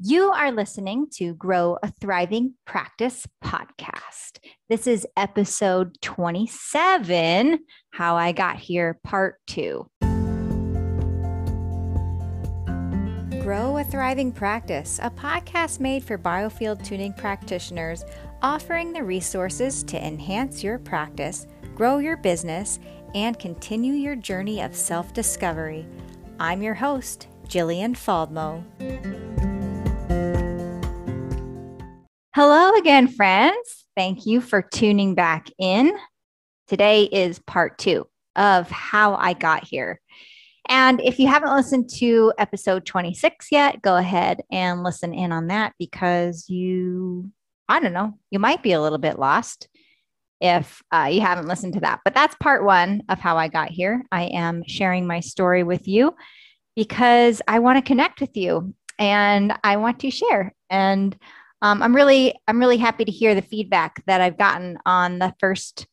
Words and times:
You 0.00 0.30
are 0.30 0.52
listening 0.52 1.08
to 1.14 1.34
Grow 1.34 1.76
a 1.82 1.90
Thriving 2.00 2.54
Practice 2.64 3.26
podcast. 3.42 4.38
This 4.68 4.86
is 4.86 5.04
episode 5.16 6.00
27 6.02 7.58
How 7.90 8.14
I 8.14 8.30
Got 8.30 8.58
Here, 8.58 9.00
part 9.02 9.40
two. 9.48 9.90
Grow 13.42 13.78
a 13.78 13.84
Thriving 13.90 14.30
Practice, 14.30 15.00
a 15.02 15.10
podcast 15.10 15.80
made 15.80 16.04
for 16.04 16.16
biofield 16.16 16.84
tuning 16.84 17.12
practitioners, 17.14 18.04
offering 18.40 18.92
the 18.92 19.02
resources 19.02 19.82
to 19.82 20.06
enhance 20.06 20.62
your 20.62 20.78
practice, 20.78 21.48
grow 21.74 21.98
your 21.98 22.18
business, 22.18 22.78
and 23.16 23.36
continue 23.36 23.94
your 23.94 24.14
journey 24.14 24.62
of 24.62 24.76
self 24.76 25.12
discovery. 25.12 25.88
I'm 26.38 26.62
your 26.62 26.74
host, 26.74 27.26
Jillian 27.48 27.96
Faldmo. 27.96 28.62
Hello 32.34 32.74
again, 32.74 33.08
friends. 33.08 33.86
Thank 33.96 34.26
you 34.26 34.42
for 34.42 34.60
tuning 34.60 35.14
back 35.14 35.48
in. 35.58 35.90
Today 36.66 37.04
is 37.04 37.38
part 37.38 37.78
two 37.78 38.06
of 38.36 38.70
how 38.70 39.14
I 39.14 39.32
got 39.32 39.64
here. 39.64 39.98
And 40.68 41.00
if 41.00 41.18
you 41.18 41.26
haven't 41.26 41.56
listened 41.56 41.88
to 41.96 42.34
episode 42.36 42.84
26 42.84 43.46
yet, 43.50 43.80
go 43.80 43.96
ahead 43.96 44.42
and 44.52 44.82
listen 44.82 45.14
in 45.14 45.32
on 45.32 45.46
that 45.46 45.72
because 45.78 46.50
you, 46.50 47.32
I 47.66 47.80
don't 47.80 47.94
know, 47.94 48.18
you 48.30 48.38
might 48.38 48.62
be 48.62 48.72
a 48.72 48.82
little 48.82 48.98
bit 48.98 49.18
lost 49.18 49.66
if 50.38 50.82
uh, 50.92 51.08
you 51.10 51.22
haven't 51.22 51.48
listened 51.48 51.72
to 51.74 51.80
that. 51.80 52.00
But 52.04 52.14
that's 52.14 52.36
part 52.36 52.62
one 52.62 53.04
of 53.08 53.18
how 53.18 53.38
I 53.38 53.48
got 53.48 53.70
here. 53.70 54.04
I 54.12 54.24
am 54.24 54.64
sharing 54.66 55.06
my 55.06 55.20
story 55.20 55.62
with 55.62 55.88
you 55.88 56.14
because 56.76 57.40
I 57.48 57.60
want 57.60 57.78
to 57.78 57.88
connect 57.88 58.20
with 58.20 58.36
you 58.36 58.74
and 58.98 59.54
I 59.64 59.78
want 59.78 60.00
to 60.00 60.10
share. 60.10 60.54
And 60.68 61.16
um, 61.62 61.82
I'm 61.82 61.94
really 61.94 62.34
I'm 62.46 62.60
really 62.60 62.76
happy 62.76 63.04
to 63.04 63.10
hear 63.12 63.34
the 63.34 63.42
feedback 63.42 64.04
that 64.06 64.20
I've 64.20 64.38
gotten 64.38 64.78
on 64.86 65.18
the 65.18 65.34
first 65.40 65.86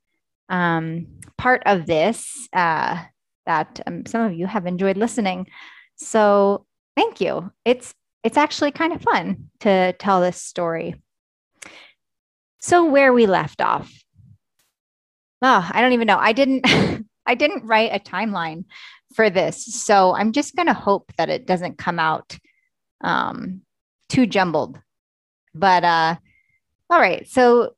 um, 0.49 1.07
part 1.37 1.63
of 1.65 1.85
this. 1.85 2.47
Uh, 2.53 3.03
that 3.45 3.79
um, 3.85 4.05
some 4.05 4.21
of 4.21 4.33
you 4.33 4.47
have 4.47 4.65
enjoyed 4.65 4.97
listening. 4.97 5.47
So 5.95 6.65
thank 6.95 7.21
you. 7.21 7.51
It's 7.63 7.93
it's 8.23 8.37
actually 8.37 8.71
kind 8.71 8.93
of 8.93 9.01
fun 9.01 9.49
to 9.61 9.93
tell 9.93 10.21
this 10.21 10.41
story. 10.41 10.95
So 12.59 12.85
where 12.85 13.13
we 13.13 13.27
left 13.27 13.61
off. 13.61 13.91
Oh, 15.41 15.69
I 15.71 15.81
don't 15.81 15.93
even 15.93 16.07
know. 16.07 16.17
I 16.17 16.33
didn't 16.33 16.65
I 17.25 17.35
didn't 17.35 17.65
write 17.65 17.91
a 17.93 17.99
timeline 17.99 18.65
for 19.15 19.29
this. 19.29 19.65
So 19.65 20.13
I'm 20.13 20.31
just 20.31 20.55
going 20.55 20.67
to 20.67 20.73
hope 20.73 21.11
that 21.17 21.29
it 21.29 21.47
doesn't 21.47 21.77
come 21.77 21.99
out 21.99 22.37
um, 23.01 23.61
too 24.09 24.27
jumbled 24.27 24.79
but 25.55 25.83
uh 25.83 26.15
all 26.89 26.99
right, 26.99 27.27
so 27.27 27.75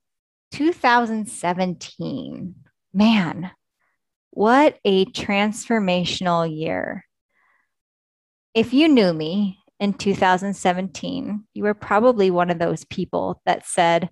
2017. 0.52 2.56
Man, 2.94 3.52
what 4.31 4.78
a 4.84 5.06
transformational 5.06 6.53
year. 6.53 7.06
If 8.53 8.73
you 8.73 8.88
knew 8.88 9.14
me 9.14 9.59
in 9.80 9.94
2017, 9.94 11.45
you 11.53 11.64
were 11.64 11.73
probably 11.73 12.31
one 12.31 12.50
of 12.50 12.59
those 12.59 12.86
people 12.86 13.42
that 13.45 13.66
said, 13.66 14.09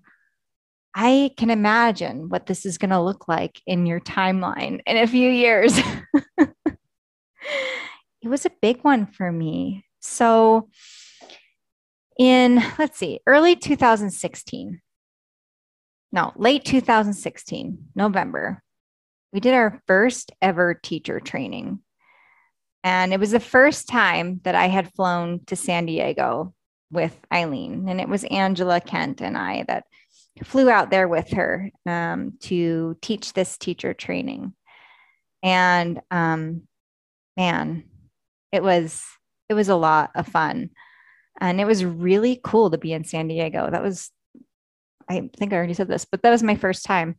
I 0.94 1.32
can 1.36 1.50
imagine 1.50 2.28
what 2.28 2.46
this 2.46 2.64
is 2.64 2.78
going 2.78 2.90
to 2.90 3.02
look 3.02 3.28
like 3.28 3.60
in 3.66 3.84
your 3.84 4.00
timeline 4.00 4.80
in 4.86 4.96
a 4.96 5.06
few 5.06 5.28
years. 5.28 5.78
it 6.38 6.48
was 8.24 8.46
a 8.46 8.50
big 8.62 8.82
one 8.82 9.06
for 9.06 9.30
me. 9.30 9.84
So, 10.00 10.68
in, 12.18 12.62
let's 12.78 12.98
see, 12.98 13.20
early 13.26 13.56
2016, 13.56 14.80
no, 16.12 16.32
late 16.36 16.64
2016, 16.64 17.88
November, 17.94 18.62
we 19.32 19.40
did 19.40 19.54
our 19.54 19.82
first 19.86 20.32
ever 20.40 20.74
teacher 20.74 21.20
training. 21.20 21.80
And 22.84 23.12
it 23.12 23.20
was 23.20 23.32
the 23.32 23.40
first 23.40 23.88
time 23.88 24.40
that 24.44 24.54
I 24.54 24.68
had 24.68 24.94
flown 24.94 25.40
to 25.46 25.56
San 25.56 25.86
Diego 25.86 26.54
with 26.90 27.18
Eileen. 27.32 27.88
And 27.88 28.00
it 28.00 28.08
was 28.08 28.24
Angela 28.24 28.80
Kent 28.80 29.20
and 29.20 29.36
I 29.36 29.64
that 29.66 29.84
flew 30.44 30.70
out 30.70 30.90
there 30.90 31.08
with 31.08 31.30
her 31.32 31.70
um, 31.84 32.34
to 32.40 32.96
teach 33.02 33.32
this 33.32 33.58
teacher 33.58 33.92
training. 33.92 34.54
And 35.42 36.00
um, 36.10 36.62
man, 37.36 37.84
it 38.52 38.62
was 38.62 39.02
it 39.48 39.54
was 39.54 39.68
a 39.68 39.76
lot 39.76 40.10
of 40.14 40.26
fun. 40.26 40.70
And 41.40 41.60
it 41.60 41.66
was 41.66 41.84
really 41.84 42.40
cool 42.42 42.70
to 42.70 42.78
be 42.78 42.92
in 42.92 43.04
San 43.04 43.28
Diego. 43.28 43.70
That 43.70 43.82
was, 43.82 44.10
I 45.08 45.28
think 45.36 45.52
I 45.52 45.56
already 45.56 45.74
said 45.74 45.88
this, 45.88 46.04
but 46.04 46.22
that 46.22 46.30
was 46.30 46.42
my 46.42 46.56
first 46.56 46.84
time 46.84 47.16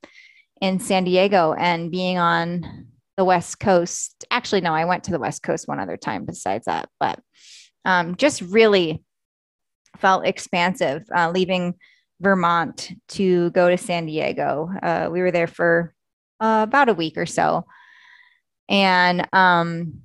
in 0.62 0.80
San 0.80 1.04
Diego 1.04 1.54
and 1.54 1.92
being 1.92 2.18
on 2.18 2.88
the 3.16 3.26
West 3.26 3.60
Coast. 3.60 4.26
Actually, 4.32 4.62
no, 4.62 4.74
I 4.74 4.86
went 4.86 5.04
to 5.06 5.12
the 5.12 5.20
West 5.20 5.44
Coast 5.44 5.68
one 5.68 5.80
other 5.80 5.98
time 5.98 6.26
besides 6.26 6.66
that, 6.66 6.90
but 7.00 7.20
um, 7.86 8.16
just 8.16 8.42
really 8.42 9.04
felt 9.98 10.26
expansive 10.26 11.04
uh, 11.16 11.32
leaving 11.32 11.76
Vermont 12.20 12.92
to 13.10 13.52
go 13.52 13.70
to 13.70 13.78
San 13.78 14.06
Diego. 14.06 14.70
Uh, 14.82 15.10
we 15.12 15.22
were 15.22 15.32
there 15.32 15.48
for 15.48 15.94
uh, 16.40 16.66
about 16.68 16.90
a 16.90 16.94
week 16.94 17.18
or 17.18 17.26
so. 17.26 17.66
And 18.70 19.28
um, 19.34 20.02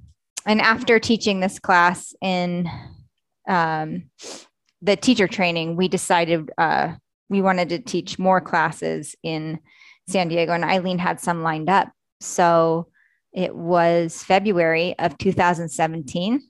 and 0.47 0.61
after 0.61 0.99
teaching 0.99 1.41
this 1.41 1.59
class 1.59 2.15
in 2.21 2.69
um, 3.49 4.05
the 4.81 4.97
teacher 4.97 5.29
training, 5.29 5.77
we 5.77 5.89
decided 5.89 6.51
uh, 6.59 6.95
we 7.29 7.41
wanted 7.41 7.69
to 7.71 7.79
teach 7.79 8.19
more 8.19 8.41
classes 8.41 9.15
in 9.23 9.59
San 10.09 10.29
Diego, 10.29 10.53
and 10.53 10.65
Eileen 10.65 10.99
had 10.99 11.21
some 11.21 11.43
lined 11.43 11.71
up. 11.71 11.91
So 12.21 12.89
it 13.33 13.55
was 13.55 14.23
February 14.23 14.95
of 14.99 15.17
2017 15.19 16.43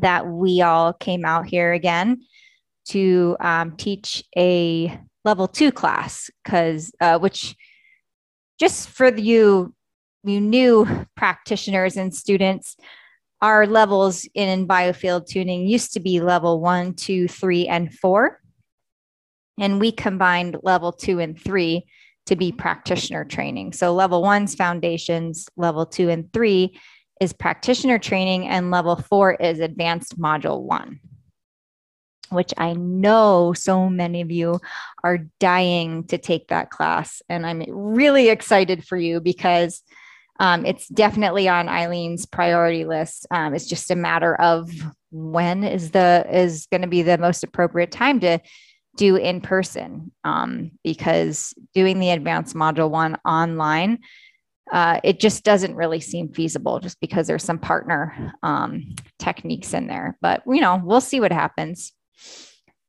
that 0.00 0.26
we 0.26 0.60
all 0.60 0.92
came 0.92 1.24
out 1.24 1.46
here 1.46 1.72
again 1.72 2.22
to 2.88 3.36
um, 3.40 3.76
teach 3.76 4.22
a 4.36 4.98
level 5.24 5.48
two 5.48 5.72
class, 5.72 6.30
because 6.44 6.92
uh, 7.00 7.18
which 7.18 7.56
just 8.60 8.88
for 8.88 9.14
you 9.16 9.74
you 10.22 10.40
new 10.40 10.86
practitioners 11.16 11.96
and 11.96 12.14
students 12.14 12.76
our 13.42 13.66
levels 13.66 14.26
in 14.34 14.66
biofield 14.66 15.26
tuning 15.26 15.66
used 15.66 15.92
to 15.92 16.00
be 16.00 16.20
level 16.20 16.60
one, 16.60 16.94
two, 16.94 17.28
three, 17.28 17.68
and 17.68 17.92
four. 17.92 18.40
And 19.58 19.80
we 19.80 19.92
combined 19.92 20.56
level 20.62 20.92
two 20.92 21.18
and 21.18 21.38
three 21.38 21.86
to 22.26 22.36
be 22.36 22.52
practitioner 22.52 23.24
training. 23.24 23.72
So 23.72 23.94
level 23.94 24.22
one's 24.22 24.54
foundations, 24.54 25.48
level 25.56 25.86
two 25.86 26.08
and 26.08 26.32
three 26.32 26.78
is 27.20 27.32
practitioner 27.32 27.98
training, 27.98 28.48
and 28.48 28.70
level 28.70 28.96
four 28.96 29.34
is 29.34 29.60
advanced 29.60 30.20
module 30.20 30.62
one, 30.62 31.00
which 32.30 32.52
I 32.58 32.74
know 32.74 33.54
so 33.54 33.88
many 33.88 34.20
of 34.20 34.30
you 34.30 34.60
are 35.02 35.26
dying 35.40 36.04
to 36.08 36.18
take 36.18 36.48
that 36.48 36.70
class. 36.70 37.22
And 37.28 37.46
I'm 37.46 37.64
really 37.68 38.28
excited 38.28 38.86
for 38.86 38.96
you 38.96 39.20
because 39.20 39.82
um, 40.38 40.66
it's 40.66 40.88
definitely 40.88 41.48
on 41.48 41.68
Eileen's 41.68 42.26
priority 42.26 42.84
list. 42.84 43.26
Um, 43.30 43.54
it's 43.54 43.66
just 43.66 43.90
a 43.90 43.96
matter 43.96 44.34
of 44.40 44.70
when 45.10 45.64
is 45.64 45.90
the 45.92 46.26
is 46.30 46.66
going 46.70 46.82
to 46.82 46.88
be 46.88 47.02
the 47.02 47.18
most 47.18 47.44
appropriate 47.44 47.90
time 47.90 48.20
to 48.20 48.38
do 48.96 49.16
in 49.16 49.40
person. 49.40 50.12
Um, 50.24 50.72
because 50.82 51.54
doing 51.74 52.00
the 52.00 52.10
advanced 52.10 52.54
module 52.54 52.90
one 52.90 53.16
online 53.24 53.98
uh, 54.72 55.00
it 55.04 55.20
just 55.20 55.44
doesn't 55.44 55.76
really 55.76 56.00
seem 56.00 56.32
feasible 56.32 56.80
just 56.80 57.00
because 57.00 57.26
there's 57.26 57.44
some 57.44 57.58
partner 57.58 58.32
um, 58.42 58.94
techniques 59.18 59.72
in 59.72 59.86
there. 59.86 60.18
But 60.20 60.42
you 60.46 60.60
know 60.60 60.80
we'll 60.82 61.00
see 61.00 61.20
what 61.20 61.32
happens 61.32 61.92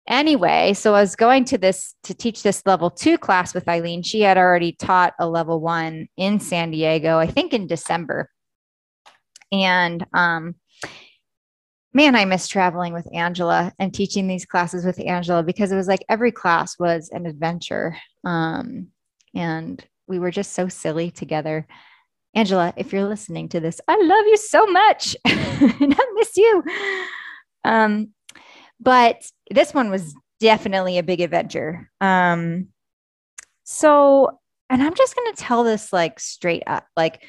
anyway, 0.07 0.73
so 0.73 0.93
I 0.93 1.01
was 1.01 1.15
going 1.15 1.45
to 1.45 1.57
this 1.57 1.95
to 2.03 2.13
teach 2.13 2.43
this 2.43 2.63
level 2.65 2.89
two 2.89 3.17
class 3.17 3.53
with 3.53 3.67
Eileen. 3.67 4.03
She 4.03 4.21
had 4.21 4.37
already 4.37 4.73
taught 4.73 5.13
a 5.19 5.27
level 5.27 5.59
one 5.59 6.07
in 6.17 6.39
San 6.39 6.71
Diego, 6.71 7.17
I 7.17 7.27
think 7.27 7.53
in 7.53 7.67
December. 7.67 8.29
And 9.51 10.05
um, 10.13 10.55
man, 11.93 12.15
I 12.15 12.25
miss 12.25 12.47
traveling 12.47 12.93
with 12.93 13.07
Angela 13.13 13.73
and 13.79 13.93
teaching 13.93 14.27
these 14.27 14.45
classes 14.45 14.85
with 14.85 14.99
Angela 14.99 15.43
because 15.43 15.71
it 15.71 15.75
was 15.75 15.87
like 15.87 16.05
every 16.09 16.31
class 16.31 16.77
was 16.77 17.09
an 17.11 17.25
adventure. 17.25 17.97
Um, 18.23 18.87
and 19.33 19.83
we 20.07 20.19
were 20.19 20.31
just 20.31 20.53
so 20.53 20.67
silly 20.67 21.11
together. 21.11 21.67
Angela, 22.35 22.73
if 22.77 22.93
you're 22.93 23.05
listening 23.05 23.49
to 23.49 23.59
this, 23.59 23.81
I 23.87 23.95
love 23.95 24.25
you 24.27 24.37
so 24.37 24.65
much 24.67 25.15
and 25.25 25.95
I 25.97 26.05
miss 26.15 26.37
you. 26.37 26.63
Um, 27.63 28.09
but 28.79 29.23
this 29.51 29.73
one 29.73 29.89
was 29.89 30.15
definitely 30.39 30.97
a 30.97 31.03
big 31.03 31.21
adventure. 31.21 31.89
Um, 32.01 32.67
so, 33.63 34.39
and 34.69 34.81
I'm 34.81 34.95
just 34.95 35.15
going 35.15 35.33
to 35.33 35.41
tell 35.41 35.63
this 35.63 35.91
like 35.91 36.19
straight 36.19 36.63
up 36.67 36.87
like, 36.95 37.23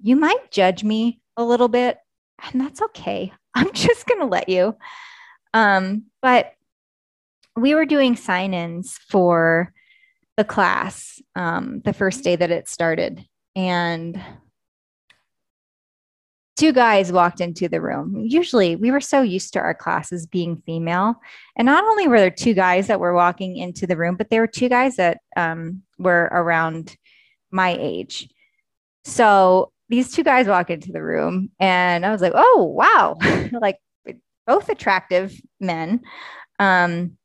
you 0.00 0.16
might 0.16 0.50
judge 0.50 0.84
me 0.84 1.20
a 1.36 1.44
little 1.44 1.68
bit, 1.68 1.98
and 2.42 2.60
that's 2.60 2.82
okay. 2.82 3.32
I'm 3.54 3.72
just 3.72 4.06
going 4.06 4.20
to 4.20 4.26
let 4.26 4.48
you. 4.48 4.76
Um, 5.52 6.04
but 6.20 6.52
we 7.56 7.74
were 7.74 7.86
doing 7.86 8.16
sign-ins 8.16 8.98
for 9.08 9.72
the 10.36 10.44
class 10.44 11.22
um, 11.36 11.80
the 11.84 11.92
first 11.92 12.24
day 12.24 12.34
that 12.34 12.50
it 12.50 12.68
started, 12.68 13.24
and 13.54 14.20
two 16.56 16.72
guys 16.72 17.10
walked 17.10 17.40
into 17.40 17.68
the 17.68 17.80
room. 17.80 18.24
Usually, 18.26 18.76
we 18.76 18.90
were 18.90 19.00
so 19.00 19.22
used 19.22 19.52
to 19.54 19.58
our 19.58 19.74
classes 19.74 20.26
being 20.26 20.62
female. 20.64 21.16
And 21.56 21.66
not 21.66 21.84
only 21.84 22.06
were 22.06 22.20
there 22.20 22.30
two 22.30 22.54
guys 22.54 22.86
that 22.86 23.00
were 23.00 23.14
walking 23.14 23.56
into 23.56 23.86
the 23.86 23.96
room, 23.96 24.16
but 24.16 24.30
there 24.30 24.40
were 24.40 24.46
two 24.46 24.68
guys 24.68 24.96
that 24.96 25.18
um, 25.36 25.82
were 25.98 26.28
around 26.30 26.96
my 27.50 27.76
age. 27.78 28.28
So 29.04 29.72
these 29.88 30.12
two 30.12 30.22
guys 30.22 30.46
walk 30.46 30.70
into 30.70 30.92
the 30.92 31.02
room, 31.02 31.50
and 31.60 32.06
I 32.06 32.10
was 32.10 32.22
like, 32.22 32.32
oh, 32.34 32.62
wow, 32.64 33.16
like 33.60 33.78
both 34.46 34.68
attractive 34.68 35.38
men. 35.60 36.00
Um, 36.58 37.16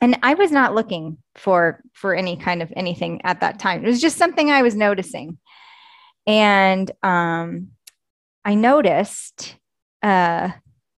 and 0.00 0.18
I 0.22 0.34
was 0.34 0.50
not 0.50 0.74
looking 0.74 1.18
for 1.34 1.82
for 1.92 2.14
any 2.14 2.36
kind 2.36 2.62
of 2.62 2.72
anything 2.76 3.20
at 3.24 3.40
that 3.40 3.58
time. 3.58 3.84
It 3.84 3.88
was 3.88 4.00
just 4.00 4.16
something 4.16 4.50
I 4.50 4.62
was 4.62 4.76
noticing. 4.76 5.38
And 6.26 6.90
um, 7.02 7.68
I 8.48 8.54
noticed 8.54 9.56
uh, 10.02 10.48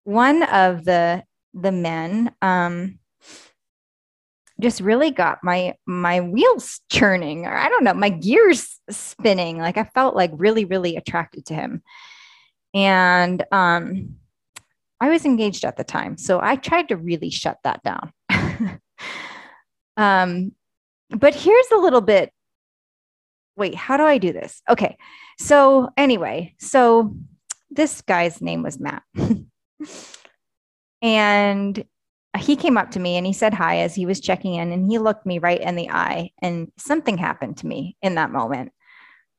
one 0.05 0.43
of 0.43 0.85
the 0.85 1.23
the 1.53 1.73
men 1.73 2.33
um, 2.41 2.97
just 4.61 4.79
really 4.79 5.11
got 5.11 5.39
my 5.43 5.75
my 5.85 6.21
wheels 6.21 6.79
churning, 6.89 7.45
or 7.45 7.53
I 7.53 7.67
don't 7.67 7.83
know, 7.83 7.93
my 7.93 8.07
gears 8.07 8.79
spinning. 8.89 9.57
Like 9.57 9.75
I 9.75 9.83
felt 9.83 10.15
like 10.15 10.31
really 10.33 10.63
really 10.63 10.95
attracted 10.95 11.45
to 11.47 11.53
him, 11.53 11.83
and 12.73 13.43
um, 13.51 14.15
I 15.01 15.09
was 15.09 15.25
engaged 15.25 15.65
at 15.65 15.75
the 15.75 15.83
time, 15.83 16.17
so 16.17 16.39
I 16.41 16.55
tried 16.55 16.87
to 16.87 16.95
really 16.95 17.31
shut 17.31 17.57
that 17.65 17.83
down. 17.83 18.13
um, 19.97 20.53
but 21.09 21.35
here's 21.35 21.71
a 21.73 21.79
little 21.79 21.99
bit. 21.99 22.31
Wait, 23.57 23.75
how 23.75 23.97
do 23.97 24.03
I 24.03 24.19
do 24.19 24.31
this? 24.31 24.61
Okay, 24.69 24.95
so 25.37 25.89
anyway, 25.97 26.55
so 26.59 27.13
this 27.71 28.01
guy's 28.01 28.41
name 28.41 28.63
was 28.63 28.79
Matt. 28.79 29.03
and 31.01 31.83
he 32.37 32.55
came 32.55 32.77
up 32.77 32.91
to 32.91 32.99
me 32.99 33.17
and 33.17 33.25
he 33.25 33.33
said 33.33 33.53
hi 33.53 33.79
as 33.79 33.95
he 33.95 34.05
was 34.05 34.19
checking 34.19 34.55
in 34.55 34.71
and 34.71 34.89
he 34.89 34.99
looked 34.99 35.25
me 35.25 35.39
right 35.39 35.59
in 35.59 35.75
the 35.75 35.89
eye 35.89 36.31
and 36.41 36.71
something 36.77 37.17
happened 37.17 37.57
to 37.57 37.67
me 37.67 37.97
in 38.01 38.15
that 38.15 38.31
moment. 38.31 38.71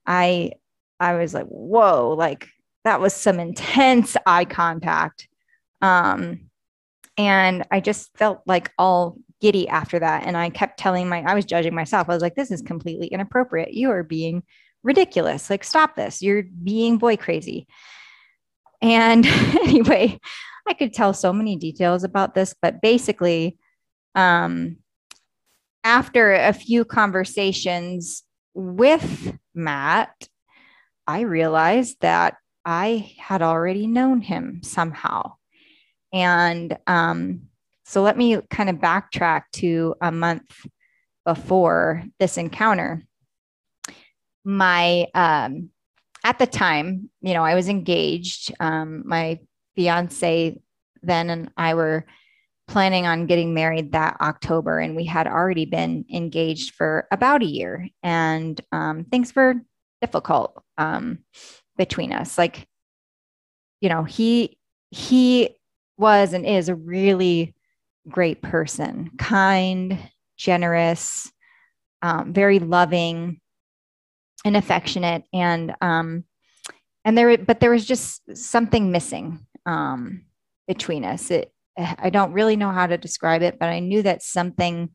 I 0.07 0.53
I 1.01 1.15
was 1.15 1.35
like, 1.35 1.47
"Whoa, 1.47 2.15
like 2.17 2.49
that 2.85 3.01
was 3.01 3.15
some 3.15 3.41
intense 3.41 4.17
eye 4.27 4.45
contact." 4.45 5.29
Um 5.81 6.51
and 7.19 7.67
I 7.71 7.81
just 7.81 8.17
felt 8.17 8.41
like 8.47 8.71
all 8.79 9.17
giddy 9.41 9.69
after 9.69 9.99
that 9.99 10.25
and 10.25 10.37
I 10.37 10.51
kept 10.51 10.79
telling 10.79 11.09
my 11.09 11.23
I 11.23 11.35
was 11.35 11.45
judging 11.45 11.75
myself. 11.75 12.09
I 12.09 12.15
was 12.15 12.23
like, 12.23 12.35
"This 12.35 12.51
is 12.51 12.63
completely 12.63 13.09
inappropriate. 13.09 13.73
You 13.75 13.91
are 13.91 14.03
being 14.03 14.43
ridiculous. 14.83 15.51
Like 15.51 15.65
stop 15.65 15.97
this. 15.97 16.23
You're 16.23 16.45
being 16.63 16.99
boy 16.99 17.17
crazy." 17.17 17.67
And 18.83 19.25
anyway, 19.63 20.19
I 20.67 20.75
could 20.75 20.93
tell 20.93 21.15
so 21.15 21.33
many 21.33 21.57
details 21.57 22.05
about 22.05 22.35
this, 22.35 22.55
but 22.61 22.83
basically, 22.83 23.57
um, 24.15 24.77
after 25.85 26.33
a 26.33 26.53
few 26.53 26.85
conversations 26.85 28.23
with 28.55 29.37
Matt, 29.55 30.29
I 31.07 31.21
realized 31.21 31.97
that 32.01 32.37
I 32.65 33.13
had 33.19 33.43
already 33.43 33.87
known 33.87 34.21
him 34.21 34.61
somehow. 34.63 35.35
And 36.13 36.77
um, 36.87 37.49
so 37.85 38.03
let 38.03 38.17
me 38.17 38.41
kind 38.51 38.71
of 38.71 38.77
backtrack 38.77 39.43
to 39.55 39.95
a 40.01 40.13
month 40.13 40.65
before 41.25 42.05
this 42.21 42.37
encounter. 42.37 43.03
My 44.45 45.09
um, 45.15 45.71
at 46.25 46.39
the 46.39 46.47
time, 46.47 47.11
you 47.21 47.35
know, 47.35 47.45
I 47.45 47.55
was 47.55 47.69
engaged. 47.69 48.53
Um, 48.61 49.03
my 49.07 49.41
fiance 49.75 50.61
then 51.03 51.31
and 51.31 51.51
I 51.57 51.75
were 51.75 52.07
planning 52.69 53.07
on 53.07 53.27
getting 53.27 53.55
married 53.55 53.93
that 53.93 54.17
October, 54.21 54.79
and 54.79 54.95
we 54.95 55.05
had 55.05 55.27
already 55.27 55.65
been 55.65 56.05
engaged 56.13 56.75
for 56.75 57.07
about 57.11 57.43
a 57.43 57.47
year, 57.47 57.89
and 58.03 58.61
um, 58.71 59.05
things 59.05 59.35
were 59.35 59.55
difficult 60.01 60.63
um, 60.79 61.19
between 61.77 62.13
us. 62.13 62.39
Like, 62.39 62.67
you 63.81 63.89
know, 63.89 64.05
he 64.05 64.57
he 64.91 65.57
was 65.99 66.33
and 66.33 66.47
is 66.47 66.69
a 66.69 66.75
really 66.75 67.55
great 68.09 68.43
person, 68.43 69.11
kind, 69.19 69.99
generous, 70.37 71.31
um, 72.01 72.33
very 72.33 72.59
loving 72.59 73.41
and 74.45 74.57
affectionate 74.57 75.25
and 75.33 75.75
um 75.81 76.25
and 77.05 77.17
there 77.17 77.37
but 77.39 77.61
there 77.61 77.71
was 77.71 77.85
just 77.85 78.37
something 78.37 78.91
missing 78.91 79.47
um 79.67 80.25
between 80.69 81.05
us. 81.05 81.31
It 81.31 81.53
i 81.77 82.11
don't 82.11 82.33
really 82.33 82.57
know 82.57 82.71
how 82.71 82.87
to 82.87 82.99
describe 82.99 83.41
it 83.41 83.59
but 83.59 83.71
i 83.71 83.79
knew 83.79 84.03
that 84.03 84.23
something 84.23 84.91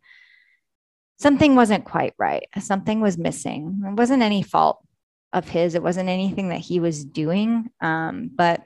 something 1.19 1.55
wasn't 1.55 1.83
quite 1.83 2.13
right. 2.19 2.47
Something 2.59 3.01
was 3.01 3.17
missing. 3.17 3.81
It 3.83 3.95
wasn't 3.95 4.21
any 4.21 4.43
fault 4.43 4.85
of 5.33 5.49
his. 5.49 5.73
It 5.73 5.81
wasn't 5.81 6.09
anything 6.09 6.49
that 6.49 6.59
he 6.59 6.79
was 6.79 7.03
doing 7.03 7.69
um 7.81 8.29
but 8.33 8.61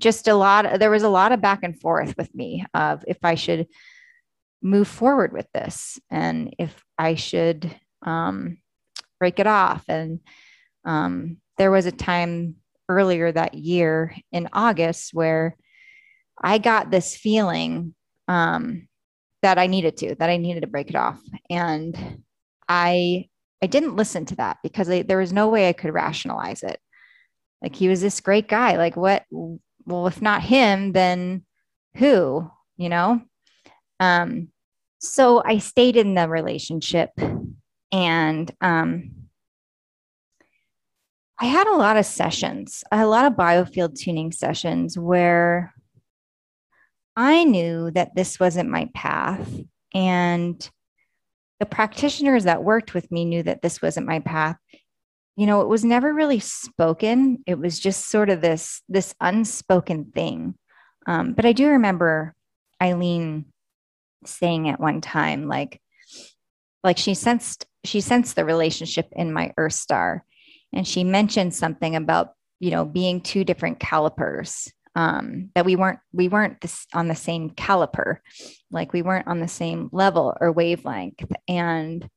just 0.00 0.26
a 0.26 0.34
lot 0.34 0.80
there 0.80 0.90
was 0.90 1.02
a 1.02 1.08
lot 1.08 1.30
of 1.30 1.40
back 1.40 1.60
and 1.62 1.78
forth 1.80 2.14
with 2.16 2.34
me 2.34 2.64
of 2.74 3.04
if 3.06 3.18
i 3.22 3.34
should 3.34 3.68
move 4.62 4.88
forward 4.88 5.32
with 5.32 5.46
this 5.52 6.00
and 6.10 6.54
if 6.58 6.82
i 6.98 7.14
should 7.14 7.70
um 8.02 8.56
break 9.20 9.38
it 9.38 9.46
off. 9.46 9.84
And 9.86 10.18
um, 10.84 11.36
there 11.58 11.70
was 11.70 11.86
a 11.86 11.92
time 11.92 12.56
earlier 12.88 13.30
that 13.30 13.54
year 13.54 14.16
in 14.32 14.48
August 14.52 15.14
where 15.14 15.56
I 16.42 16.58
got 16.58 16.90
this 16.90 17.16
feeling 17.16 17.94
um, 18.26 18.88
that 19.42 19.58
I 19.58 19.68
needed 19.68 19.98
to, 19.98 20.16
that 20.16 20.30
I 20.30 20.38
needed 20.38 20.62
to 20.62 20.66
break 20.66 20.90
it 20.90 20.96
off. 20.96 21.20
And 21.48 22.22
I, 22.68 23.28
I 23.62 23.66
didn't 23.66 23.96
listen 23.96 24.24
to 24.26 24.36
that 24.36 24.56
because 24.62 24.90
I, 24.90 25.02
there 25.02 25.18
was 25.18 25.32
no 25.32 25.48
way 25.48 25.68
I 25.68 25.74
could 25.74 25.94
rationalize 25.94 26.62
it. 26.62 26.80
Like 27.62 27.76
he 27.76 27.88
was 27.88 28.00
this 28.00 28.20
great 28.20 28.48
guy. 28.48 28.76
Like 28.76 28.96
what? 28.96 29.24
Well, 29.30 30.06
if 30.06 30.22
not 30.22 30.42
him, 30.42 30.92
then 30.92 31.44
who? 31.96 32.50
You 32.76 32.88
know. 32.88 33.22
Um, 33.98 34.48
so 34.98 35.42
I 35.44 35.58
stayed 35.58 35.96
in 35.96 36.14
the 36.14 36.28
relationship 36.28 37.10
and 37.92 38.50
um, 38.60 39.10
I 41.38 41.46
had 41.46 41.66
a 41.66 41.76
lot 41.76 41.96
of 41.96 42.04
sessions, 42.04 42.84
a 42.92 43.06
lot 43.06 43.24
of 43.24 43.32
biofield 43.32 43.98
tuning 43.98 44.30
sessions 44.30 44.98
where 44.98 45.72
I 47.16 47.44
knew 47.44 47.90
that 47.92 48.14
this 48.14 48.38
wasn't 48.38 48.68
my 48.68 48.90
path. 48.94 49.48
And 49.94 50.70
the 51.58 51.66
practitioners 51.66 52.44
that 52.44 52.62
worked 52.62 52.94
with 52.94 53.10
me 53.10 53.24
knew 53.24 53.42
that 53.42 53.62
this 53.62 53.80
wasn't 53.80 54.06
my 54.06 54.20
path. 54.20 54.56
You 55.36 55.46
know, 55.46 55.62
it 55.62 55.68
was 55.68 55.84
never 55.84 56.12
really 56.12 56.40
spoken. 56.40 57.42
It 57.46 57.58
was 57.58 57.78
just 57.78 58.10
sort 58.10 58.28
of 58.28 58.42
this, 58.42 58.82
this 58.88 59.14
unspoken 59.20 60.12
thing. 60.14 60.54
Um, 61.06 61.32
but 61.32 61.46
I 61.46 61.52
do 61.52 61.68
remember 61.68 62.34
Eileen 62.82 63.46
saying 64.26 64.68
at 64.68 64.80
one 64.80 65.00
time, 65.00 65.48
like, 65.48 65.80
like 66.84 66.98
she 66.98 67.14
sensed 67.14 67.66
she 67.84 68.00
sensed 68.00 68.36
the 68.36 68.44
relationship 68.44 69.08
in 69.12 69.32
my 69.32 69.52
earth 69.56 69.72
star 69.72 70.24
and 70.72 70.86
she 70.86 71.04
mentioned 71.04 71.54
something 71.54 71.96
about 71.96 72.34
you 72.58 72.70
know 72.70 72.84
being 72.84 73.20
two 73.20 73.44
different 73.44 73.80
calipers 73.80 74.72
um, 74.96 75.50
that 75.54 75.64
we 75.64 75.76
weren't 75.76 76.00
we 76.12 76.28
weren't 76.28 76.60
this, 76.60 76.86
on 76.92 77.08
the 77.08 77.14
same 77.14 77.50
caliper 77.50 78.18
like 78.70 78.92
we 78.92 79.02
weren't 79.02 79.28
on 79.28 79.40
the 79.40 79.48
same 79.48 79.88
level 79.92 80.36
or 80.40 80.50
wavelength. 80.50 81.24
And 81.46 82.08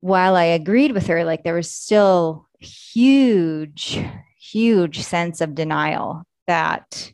while 0.00 0.34
i 0.34 0.44
agreed 0.44 0.92
with 0.92 1.06
her 1.06 1.24
like 1.24 1.44
there 1.44 1.54
was 1.54 1.72
still 1.72 2.46
huge 2.58 4.02
huge 4.40 5.02
sense 5.02 5.40
of 5.40 5.54
denial 5.54 6.22
that 6.46 7.12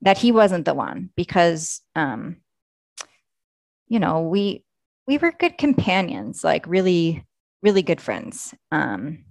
that 0.00 0.18
he 0.18 0.32
wasn't 0.32 0.64
the 0.64 0.74
one 0.74 1.10
because 1.16 1.80
um 1.94 2.36
you 3.86 4.00
know 4.00 4.22
we 4.22 4.64
we 5.06 5.18
were 5.18 5.32
good 5.32 5.58
companions, 5.58 6.44
like 6.44 6.66
really, 6.66 7.24
really 7.62 7.82
good 7.82 8.00
friends. 8.00 8.54
Um, 8.70 9.24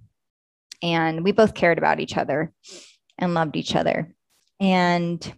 and 0.82 1.24
we 1.24 1.32
both 1.32 1.54
cared 1.54 1.78
about 1.78 2.00
each 2.00 2.16
other 2.16 2.52
and 3.18 3.34
loved 3.34 3.56
each 3.56 3.74
other. 3.74 4.14
And 4.60 5.34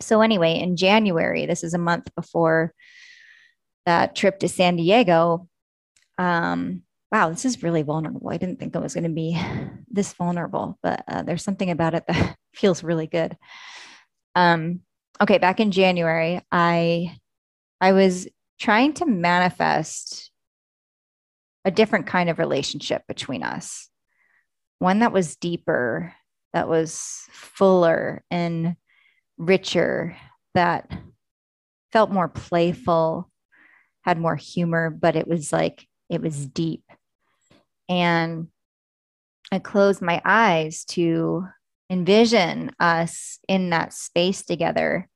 so, 0.00 0.20
anyway, 0.20 0.58
in 0.58 0.76
January, 0.76 1.46
this 1.46 1.62
is 1.62 1.74
a 1.74 1.78
month 1.78 2.14
before 2.14 2.74
that 3.86 4.16
trip 4.16 4.40
to 4.40 4.48
San 4.48 4.76
Diego. 4.76 5.48
Um, 6.18 6.82
wow, 7.12 7.30
this 7.30 7.44
is 7.44 7.62
really 7.62 7.82
vulnerable. 7.82 8.28
I 8.30 8.38
didn't 8.38 8.58
think 8.58 8.74
it 8.74 8.82
was 8.82 8.94
going 8.94 9.04
to 9.04 9.10
be 9.10 9.40
this 9.88 10.12
vulnerable, 10.14 10.78
but 10.82 11.04
uh, 11.06 11.22
there's 11.22 11.44
something 11.44 11.70
about 11.70 11.94
it 11.94 12.04
that 12.08 12.36
feels 12.54 12.82
really 12.82 13.06
good. 13.06 13.36
Um, 14.34 14.80
okay, 15.20 15.38
back 15.38 15.60
in 15.60 15.70
January, 15.70 16.40
I 16.50 17.16
I 17.80 17.92
was 17.92 18.26
trying 18.58 18.92
to 18.94 19.06
manifest 19.06 20.30
a 21.64 21.70
different 21.70 22.06
kind 22.06 22.28
of 22.28 22.38
relationship 22.38 23.02
between 23.08 23.42
us. 23.42 23.88
One 24.78 25.00
that 25.00 25.12
was 25.12 25.36
deeper, 25.36 26.14
that 26.52 26.68
was 26.68 27.26
fuller 27.30 28.22
and 28.30 28.76
richer, 29.38 30.16
that 30.54 30.90
felt 31.92 32.10
more 32.10 32.28
playful, 32.28 33.30
had 34.02 34.18
more 34.18 34.36
humor, 34.36 34.90
but 34.90 35.16
it 35.16 35.26
was 35.26 35.52
like 35.52 35.86
it 36.10 36.20
was 36.20 36.46
deep. 36.46 36.84
And 37.88 38.48
I 39.50 39.58
closed 39.58 40.02
my 40.02 40.20
eyes 40.24 40.84
to 40.86 41.46
envision 41.90 42.72
us 42.80 43.38
in 43.48 43.70
that 43.70 43.92
space 43.92 44.44
together. 44.44 45.08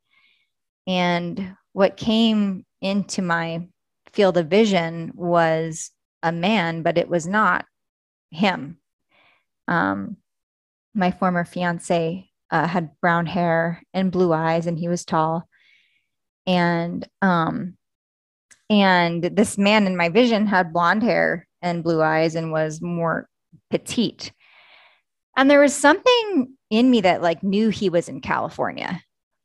And 0.87 1.57
what 1.73 1.97
came 1.97 2.65
into 2.81 3.23
my 3.23 3.67
field 4.13 4.37
of 4.37 4.49
vision 4.49 5.13
was 5.15 5.91
a 6.23 6.33
man, 6.33 6.83
but 6.83 6.99
it 6.99 7.09
was 7.09 7.27
not 7.27 7.65
him. 8.31 8.79
Um, 9.67 10.17
my 10.95 11.11
former 11.11 11.45
fiance 11.45 12.31
uh, 12.51 12.67
had 12.67 12.99
brown 13.01 13.27
hair 13.27 13.83
and 13.93 14.13
blue 14.13 14.33
eyes, 14.33 14.67
and 14.67 14.79
he 14.79 14.89
was 14.89 15.05
tall. 15.05 15.49
And 16.47 17.07
um, 17.21 17.77
and 18.71 19.23
this 19.23 19.59
man 19.59 19.87
in 19.87 19.97
my 19.97 20.09
vision 20.09 20.47
had 20.47 20.73
blonde 20.73 21.03
hair 21.03 21.47
and 21.63 21.85
blue 21.85 22.03
eyes 22.03 22.35
and 22.35 22.53
was 22.53 22.81
more 22.81 23.29
petite. 23.71 24.33
And 25.37 25.51
there 25.51 25.61
was 25.61 25.75
something 25.75 26.55
in 26.71 26.91
me 26.91 27.03
that 27.03 27.23
like 27.23 27.43
knew 27.43 27.69
he 27.69 27.89
was 27.91 28.09
in 28.09 28.21
California. 28.21 29.01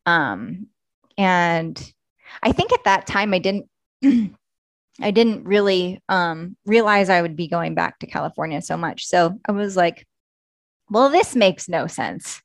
Um, 0.05 0.67
and 1.17 1.93
I 2.41 2.51
think 2.51 2.73
at 2.73 2.83
that 2.85 3.05
time 3.07 3.33
I 3.33 3.39
didn't 3.39 3.69
I 5.01 5.11
didn't 5.11 5.45
really 5.45 6.01
um, 6.07 6.55
realize 6.65 7.09
I 7.09 7.21
would 7.21 7.35
be 7.35 7.47
going 7.47 7.73
back 7.73 7.99
to 7.99 8.07
California 8.07 8.61
so 8.61 8.77
much. 8.77 9.05
So 9.05 9.39
I 9.47 9.51
was 9.51 9.75
like, 9.75 10.07
well, 10.89 11.09
this 11.09 11.35
makes 11.35 11.67
no 11.67 11.87
sense. 11.87 12.41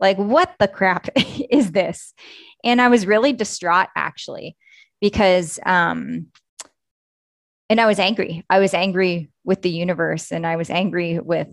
Like, 0.00 0.16
what 0.16 0.52
the 0.58 0.66
crap 0.66 1.08
is 1.16 1.70
this? 1.70 2.12
And 2.64 2.80
I 2.80 2.88
was 2.88 3.06
really 3.06 3.32
distraught 3.32 3.88
actually, 3.96 4.56
because, 5.00 5.60
um, 5.64 6.26
and 7.70 7.80
I 7.80 7.86
was 7.86 8.00
angry. 8.00 8.44
I 8.50 8.58
was 8.58 8.74
angry 8.74 9.30
with 9.44 9.62
the 9.62 9.70
universe 9.70 10.32
and 10.32 10.46
I 10.46 10.56
was 10.56 10.70
angry 10.70 11.20
with 11.20 11.48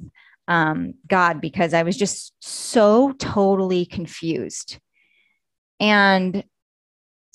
um, 0.48 0.96
God 1.08 1.42
because 1.42 1.76
I 1.76 1.84
was 1.84 1.96
just 1.96 2.34
so 2.40 3.12
totally 3.14 3.86
confused. 3.86 4.80
And 5.80 6.44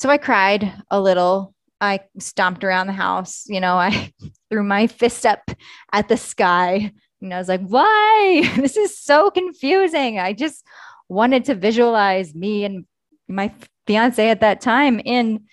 so 0.05 0.11
I 0.11 0.19
cried 0.19 0.71
a 0.91 1.01
little. 1.01 1.55
I 1.81 2.01
stomped 2.19 2.63
around 2.63 2.89
the 2.89 2.93
house. 2.93 3.45
You 3.47 3.59
know, 3.59 3.77
I 3.77 4.13
threw 4.51 4.63
my 4.63 4.87
fist 4.87 5.25
up 5.25 5.51
at 5.95 6.11
the 6.11 6.19
sky. 6.19 6.93
And 7.23 7.33
I 7.33 7.39
was 7.39 7.49
like, 7.49 7.63
why? 7.63 8.43
This 8.57 8.77
is 8.77 8.99
so 8.99 9.31
confusing. 9.31 10.19
I 10.19 10.35
just 10.35 10.63
wanted 11.09 11.47
to 11.47 11.55
visualize 11.55 12.35
me 12.35 12.67
and 12.67 12.85
my 13.29 13.51
fiance 13.87 14.29
at 14.29 14.43
that 14.43 14.61
time 14.61 15.01
in, 15.01 15.45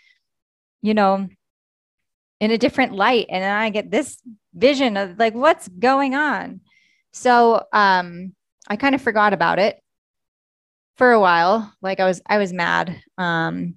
you 0.81 0.95
know, 0.95 1.29
in 2.41 2.51
a 2.51 2.57
different 2.57 2.91
light. 2.91 3.27
And 3.29 3.41
then 3.41 3.55
I 3.55 3.69
get 3.69 3.89
this 3.89 4.21
vision 4.53 4.97
of 4.97 5.17
like, 5.17 5.33
what's 5.33 5.69
going 5.69 6.13
on? 6.13 6.59
So 7.13 7.67
um, 7.71 8.35
I 8.67 8.75
kind 8.75 8.95
of 8.95 9.01
forgot 9.01 9.31
about 9.31 9.59
it 9.59 9.81
for 10.97 11.13
a 11.13 11.21
while. 11.21 11.73
Like 11.81 12.01
I 12.01 12.05
was, 12.05 12.21
I 12.27 12.37
was 12.37 12.51
mad 12.51 13.01
um, 13.17 13.75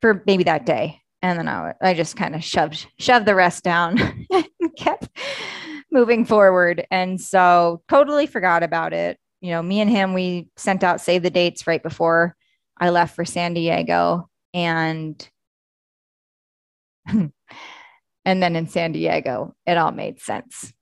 for 0.00 0.22
maybe 0.26 0.44
that 0.44 0.66
day, 0.66 1.00
and 1.22 1.38
then 1.38 1.48
I, 1.48 1.74
I 1.80 1.94
just 1.94 2.16
kind 2.16 2.34
of 2.34 2.44
shoved, 2.44 2.86
shoved 2.98 3.26
the 3.26 3.34
rest 3.34 3.64
down, 3.64 3.98
and 4.30 4.76
kept 4.76 5.08
moving 5.90 6.24
forward. 6.24 6.86
And 6.90 7.20
so 7.20 7.82
totally 7.88 8.26
forgot 8.26 8.62
about 8.62 8.92
it. 8.92 9.18
You 9.40 9.50
know, 9.50 9.62
me 9.62 9.80
and 9.80 9.90
him, 9.90 10.14
we 10.14 10.48
sent 10.56 10.82
out 10.84 11.00
save 11.00 11.22
the 11.22 11.30
dates 11.30 11.66
right 11.66 11.82
before 11.82 12.36
I 12.78 12.90
left 12.90 13.14
for 13.14 13.24
San 13.24 13.54
Diego, 13.54 14.28
and 14.52 15.28
and 17.06 17.32
then 18.24 18.56
in 18.56 18.68
San 18.68 18.92
Diego, 18.92 19.54
it 19.66 19.78
all 19.78 19.92
made 19.92 20.20
sense. 20.20 20.72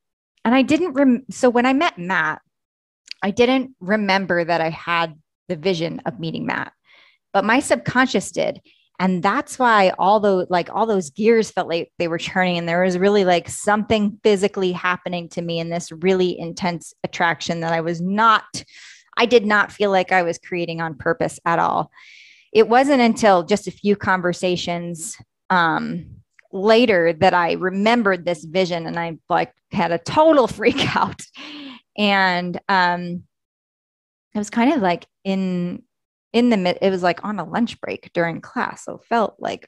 And 0.44 0.54
I 0.54 0.62
didn't 0.62 0.92
rem- 0.92 1.24
so 1.30 1.48
when 1.48 1.66
I 1.66 1.72
met 1.72 1.98
Matt, 1.98 2.40
I 3.22 3.30
didn't 3.30 3.74
remember 3.80 4.44
that 4.44 4.60
I 4.60 4.70
had 4.70 5.18
the 5.48 5.56
vision 5.56 6.02
of 6.06 6.20
meeting 6.20 6.46
Matt, 6.46 6.72
but 7.32 7.44
my 7.44 7.60
subconscious 7.60 8.30
did. 8.30 8.60
And 9.00 9.22
that's 9.22 9.58
why 9.58 9.90
all 9.98 10.20
those 10.20 10.46
like 10.50 10.70
all 10.72 10.86
those 10.86 11.10
gears 11.10 11.50
felt 11.50 11.68
like 11.68 11.90
they 11.98 12.08
were 12.08 12.18
churning 12.18 12.58
and 12.58 12.68
there 12.68 12.84
was 12.84 12.96
really 12.96 13.24
like 13.24 13.48
something 13.48 14.18
physically 14.22 14.72
happening 14.72 15.28
to 15.30 15.42
me 15.42 15.58
in 15.58 15.68
this 15.68 15.90
really 15.90 16.38
intense 16.38 16.94
attraction 17.02 17.60
that 17.60 17.72
I 17.72 17.80
was 17.80 18.00
not 18.00 18.44
I 19.16 19.26
did 19.26 19.46
not 19.46 19.72
feel 19.72 19.90
like 19.90 20.12
I 20.12 20.22
was 20.22 20.38
creating 20.38 20.80
on 20.80 20.96
purpose 20.96 21.38
at 21.44 21.58
all. 21.58 21.90
It 22.52 22.68
wasn't 22.68 23.00
until 23.00 23.44
just 23.44 23.68
a 23.68 23.72
few 23.72 23.94
conversations 23.94 25.16
um, 25.50 26.06
later 26.52 27.12
that 27.12 27.34
I 27.34 27.52
remembered 27.52 28.24
this 28.24 28.44
vision 28.44 28.86
and 28.86 28.98
I 28.98 29.18
like 29.28 29.52
had 29.72 29.92
a 29.92 29.98
total 29.98 30.46
freak 30.48 30.96
out. 30.96 31.20
And 31.96 32.60
um 32.68 33.24
was 34.38 34.50
kind 34.50 34.72
of 34.72 34.82
like 34.82 35.06
in 35.24 35.82
in 36.34 36.50
the 36.50 36.58
mid 36.58 36.76
it 36.82 36.90
was 36.90 37.02
like 37.02 37.24
on 37.24 37.38
a 37.38 37.44
lunch 37.44 37.80
break 37.80 38.10
during 38.12 38.42
class. 38.42 38.84
So 38.84 38.98
felt 39.08 39.36
like, 39.38 39.66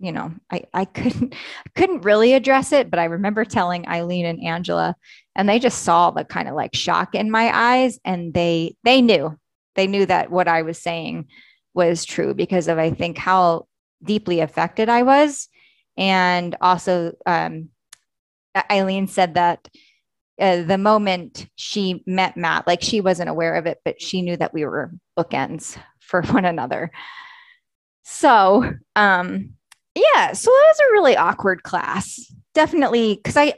you 0.00 0.10
know, 0.10 0.32
I 0.50 0.64
I 0.74 0.84
couldn't 0.86 1.36
couldn't 1.76 2.00
really 2.00 2.32
address 2.32 2.72
it, 2.72 2.90
but 2.90 2.98
I 2.98 3.04
remember 3.04 3.44
telling 3.44 3.86
Eileen 3.86 4.26
and 4.26 4.42
Angela 4.42 4.96
and 5.36 5.48
they 5.48 5.60
just 5.60 5.82
saw 5.82 6.10
the 6.10 6.24
kind 6.24 6.48
of 6.48 6.56
like 6.56 6.74
shock 6.74 7.14
in 7.14 7.30
my 7.30 7.56
eyes 7.56 8.00
and 8.04 8.34
they 8.34 8.74
they 8.82 9.00
knew. 9.02 9.38
They 9.76 9.86
knew 9.86 10.06
that 10.06 10.32
what 10.32 10.48
I 10.48 10.62
was 10.62 10.78
saying 10.78 11.28
was 11.74 12.04
true 12.04 12.34
because 12.34 12.66
of 12.66 12.78
I 12.78 12.90
think 12.90 13.18
how 13.18 13.68
deeply 14.02 14.40
affected 14.40 14.88
I 14.88 15.02
was 15.02 15.48
and 15.98 16.56
also, 16.60 17.12
um, 17.26 17.70
Eileen 18.70 19.08
said 19.08 19.34
that 19.34 19.68
uh, 20.40 20.62
the 20.62 20.78
moment 20.78 21.48
she 21.56 22.04
met 22.06 22.36
Matt, 22.36 22.68
like 22.68 22.82
she 22.82 23.00
wasn't 23.00 23.28
aware 23.28 23.56
of 23.56 23.66
it, 23.66 23.78
but 23.84 24.00
she 24.00 24.22
knew 24.22 24.36
that 24.36 24.54
we 24.54 24.64
were 24.64 24.92
bookends 25.18 25.76
for 26.08 26.22
one 26.22 26.44
another. 26.44 26.90
So, 28.02 28.72
um, 28.96 29.50
yeah, 29.94 30.32
so 30.32 30.50
that 30.50 30.74
was 30.74 30.80
a 30.80 30.92
really 30.92 31.16
awkward 31.16 31.62
class. 31.62 32.32
Definitely, 32.54 33.16
because 33.16 33.36
I, 33.36 33.54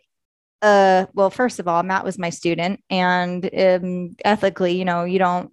uh, 0.61 1.07
well, 1.15 1.31
first 1.31 1.61
of 1.61 1.69
all, 1.69 1.83
Matt 1.83 2.05
was 2.05 2.19
my 2.19 2.31
student, 2.31 2.83
and 2.91 3.49
um, 3.57 4.17
ethically, 4.25 4.77
you 4.77 4.85
know, 4.85 5.05
you 5.05 5.19
don't 5.19 5.51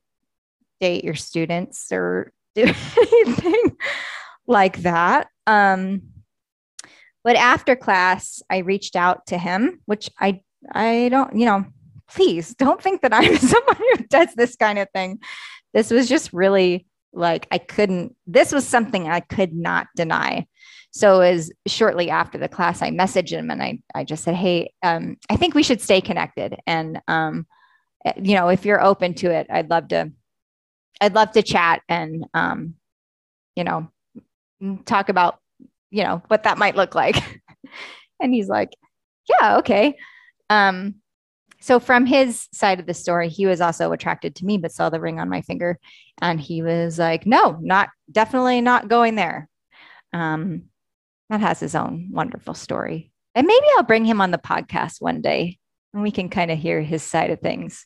date 0.82 1.04
your 1.04 1.16
students 1.16 1.92
or 1.92 2.34
do 2.56 2.64
anything 2.64 3.78
like 4.48 4.78
that. 4.80 5.28
Um, 5.46 6.02
but 7.24 7.36
after 7.36 7.76
class, 7.76 8.42
I 8.50 8.60
reached 8.60 8.96
out 8.96 9.28
to 9.28 9.38
him, 9.38 9.82
which 9.86 10.10
I 10.20 10.42
I 10.72 11.10
don't, 11.10 11.36
you 11.36 11.46
know, 11.46 11.66
please 12.10 12.56
don't 12.56 12.82
think 12.82 13.02
that 13.02 13.14
I'm 13.14 13.38
someone 13.38 13.78
who 13.78 14.04
does 14.10 14.34
this 14.36 14.56
kind 14.56 14.80
of 14.80 14.90
thing. 14.92 15.20
This 15.74 15.92
was 15.92 16.08
just 16.08 16.34
really 16.34 16.86
like 17.14 17.48
I 17.52 17.58
couldn't, 17.58 18.16
this 18.26 18.52
was 18.52 18.68
something 18.68 19.08
I 19.08 19.22
could 19.22 19.54
not 19.54 19.88
deny. 19.96 20.48
So 20.92 21.22
as 21.22 21.52
shortly 21.68 22.10
after 22.10 22.38
the 22.38 22.48
class, 22.48 22.82
I 22.82 22.90
messaged 22.90 23.30
him 23.30 23.52
and 23.52 23.62
I, 23.62 23.80
I 23.94 24.04
just 24.04 24.24
said, 24.24 24.36
Hey, 24.36 24.74
um, 24.84 25.18
I 25.30 25.36
think 25.36 25.54
we 25.54 25.64
should 25.64 25.82
stay 25.82 26.02
connected. 26.02 26.56
And, 26.66 27.02
um, 27.08 27.46
eh, 28.06 28.14
you 28.22 28.36
know, 28.36 28.50
if 28.50 28.66
you're 28.66 28.84
open 28.84 29.14
to 29.16 29.32
it, 29.32 29.48
I'd 29.50 29.70
love 29.70 29.90
to, 29.90 30.12
I'd 31.02 31.16
love 31.16 31.32
to 31.34 31.44
chat 31.44 31.82
and, 31.88 32.26
um, 32.34 32.76
you 33.56 33.64
know, 33.64 33.92
talk 34.86 35.10
about 35.10 35.40
you 35.90 36.04
know, 36.04 36.22
what 36.28 36.44
that 36.44 36.58
might 36.58 36.76
look 36.76 36.96
like. 36.96 37.16
and 38.20 38.34
he's 38.34 38.48
like, 38.48 38.76
yeah, 39.30 39.58
okay. 39.58 39.96
Um, 40.50 40.96
so 41.68 41.82
from 41.82 42.06
his 42.06 42.48
side 42.54 42.80
of 42.80 42.86
the 42.86 42.94
story, 42.94 43.28
he 43.28 43.46
was 43.46 43.60
also 43.60 43.92
attracted 43.92 44.36
to 44.36 44.46
me, 44.46 44.58
but 44.58 44.72
saw 44.72 44.90
the 44.90 45.02
ring 45.02 45.20
on 45.20 45.28
my 45.28 45.42
finger. 45.42 45.78
And 46.22 46.40
he 46.40 46.62
was 46.62 46.98
like, 46.98 47.26
no, 47.26 47.58
not 47.62 47.90
definitely 48.10 48.62
not 48.62 48.88
going 48.88 49.16
there. 49.16 49.50
Um, 50.14 50.70
that 51.30 51.42
has 51.42 51.60
his 51.60 51.76
own 51.76 52.08
wonderful 52.14 52.54
story. 52.54 53.12
And 53.36 53.46
maybe 53.46 53.66
I'll 53.76 53.84
bring 53.84 54.06
him 54.06 54.22
on 54.22 54.32
the 54.32 54.38
podcast 54.38 55.02
one 55.02 55.20
day 55.20 55.60
and 55.94 56.02
we 56.02 56.10
can 56.10 56.30
kind 56.30 56.52
of 56.52 56.58
hear 56.58 56.82
his 56.82 57.04
side 57.04 57.32
of 57.32 57.42
things. 57.42 57.86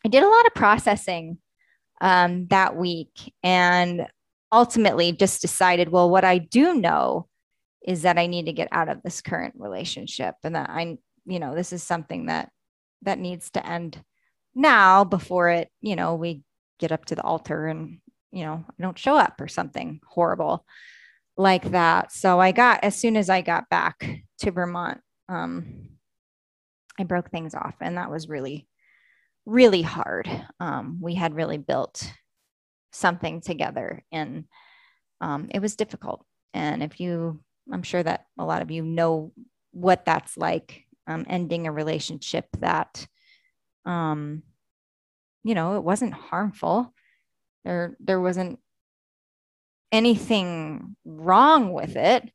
I 0.03 0.09
did 0.09 0.23
a 0.23 0.29
lot 0.29 0.45
of 0.47 0.55
processing 0.55 1.37
um, 2.01 2.47
that 2.47 2.75
week 2.75 3.33
and 3.43 4.07
ultimately 4.51 5.11
just 5.11 5.41
decided, 5.41 5.89
well, 5.89 6.09
what 6.09 6.25
I 6.25 6.39
do 6.39 6.73
know 6.73 7.27
is 7.85 8.03
that 8.03 8.17
I 8.17 8.27
need 8.27 8.45
to 8.47 8.53
get 8.53 8.67
out 8.71 8.89
of 8.89 9.01
this 9.01 9.21
current 9.21 9.55
relationship 9.57 10.35
and 10.43 10.55
that 10.55 10.69
I, 10.69 10.97
you 11.25 11.39
know, 11.39 11.55
this 11.55 11.73
is 11.73 11.83
something 11.83 12.27
that 12.27 12.49
that 13.03 13.19
needs 13.19 13.49
to 13.51 13.65
end 13.65 14.03
now 14.53 15.03
before 15.03 15.49
it, 15.49 15.69
you 15.81 15.95
know, 15.95 16.15
we 16.15 16.43
get 16.79 16.91
up 16.91 17.05
to 17.05 17.15
the 17.15 17.23
altar 17.23 17.67
and, 17.67 17.99
you 18.31 18.43
know, 18.43 18.63
I 18.67 18.81
don't 18.81 18.97
show 18.97 19.15
up 19.15 19.39
or 19.41 19.47
something 19.47 20.01
horrible 20.05 20.65
like 21.37 21.71
that. 21.71 22.11
So 22.11 22.39
I 22.39 22.51
got 22.51 22.83
as 22.83 22.95
soon 22.95 23.17
as 23.17 23.29
I 23.29 23.41
got 23.41 23.69
back 23.69 24.23
to 24.39 24.51
Vermont, 24.51 25.01
um, 25.29 25.89
I 26.99 27.03
broke 27.03 27.31
things 27.31 27.55
off, 27.55 27.75
and 27.81 27.97
that 27.97 28.11
was 28.11 28.29
really, 28.29 28.67
really 29.45 29.81
hard. 29.81 30.29
Um, 30.59 30.99
we 31.01 31.15
had 31.15 31.35
really 31.35 31.57
built 31.57 32.11
something 32.91 33.41
together, 33.41 34.03
and 34.11 34.45
um, 35.21 35.49
it 35.53 35.61
was 35.61 35.75
difficult. 35.75 36.25
And 36.53 36.83
if 36.83 36.99
you 36.99 37.41
I'm 37.71 37.83
sure 37.83 38.03
that 38.03 38.25
a 38.37 38.45
lot 38.45 38.61
of 38.61 38.71
you 38.71 38.83
know 38.83 39.31
what 39.71 40.05
that's 40.05 40.37
like 40.37 40.85
um, 41.07 41.25
ending 41.27 41.67
a 41.67 41.71
relationship 41.71 42.47
that, 42.59 43.07
um, 43.85 44.43
you 45.43 45.55
know, 45.55 45.77
it 45.77 45.83
wasn't 45.83 46.13
harmful. 46.13 46.93
There, 47.63 47.95
there 47.99 48.19
wasn't 48.19 48.59
anything 49.91 50.95
wrong 51.05 51.73
with 51.73 51.95
it. 51.95 52.29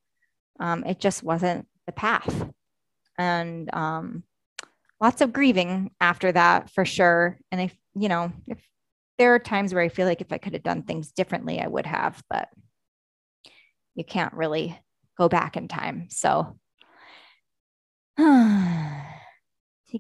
Um, 0.61 0.85
it 0.85 1.01
just 1.01 1.23
wasn't 1.23 1.67
the 1.87 1.93
path. 1.93 2.51
And 3.19 3.73
um, 3.75 4.25
lots 5.01 5.21
of 5.21 5.33
grieving 5.33 5.91
after 6.01 6.33
that 6.33 6.71
for 6.71 6.85
sure. 6.85 7.39
And 7.51 7.61
if, 7.61 7.75
you 7.95 8.09
know, 8.09 8.33
if 8.47 8.59
there 9.19 9.35
are 9.35 9.39
times 9.39 9.73
where 9.73 9.83
I 9.83 9.89
feel 9.89 10.07
like 10.07 10.21
if 10.21 10.33
I 10.33 10.39
could 10.39 10.53
have 10.53 10.63
done 10.63 10.83
things 10.83 11.13
differently, 11.13 11.61
I 11.61 11.67
would 11.67 11.87
have, 11.87 12.23
but 12.29 12.49
you 13.95 14.05
can't 14.05 14.35
really 14.35 14.79
go 15.17 15.29
back 15.29 15.57
in 15.57 15.69
time. 15.69 16.09
So 16.11 16.59
take 18.19 18.27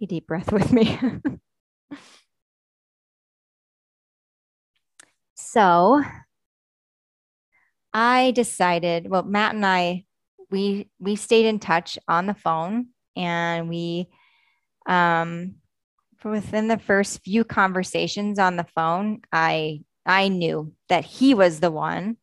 a 0.02 0.06
deep 0.06 0.26
breath 0.26 0.52
with 0.52 0.72
me. 0.72 0.98
so 5.34 6.02
I 7.96 8.32
decided, 8.32 9.08
well, 9.08 9.22
Matt 9.22 9.54
and 9.54 9.64
I, 9.64 10.04
we 10.50 10.90
we 10.98 11.16
stayed 11.16 11.46
in 11.46 11.58
touch 11.58 11.98
on 12.06 12.26
the 12.26 12.34
phone 12.34 12.88
and 13.16 13.70
we 13.70 14.08
um 14.86 15.54
within 16.22 16.68
the 16.68 16.78
first 16.78 17.24
few 17.24 17.42
conversations 17.42 18.38
on 18.38 18.56
the 18.56 18.66
phone, 18.74 19.22
I 19.32 19.80
I 20.04 20.28
knew 20.28 20.74
that 20.90 21.06
he 21.06 21.34
was 21.34 21.60
the 21.60 21.70
one. 21.70 22.18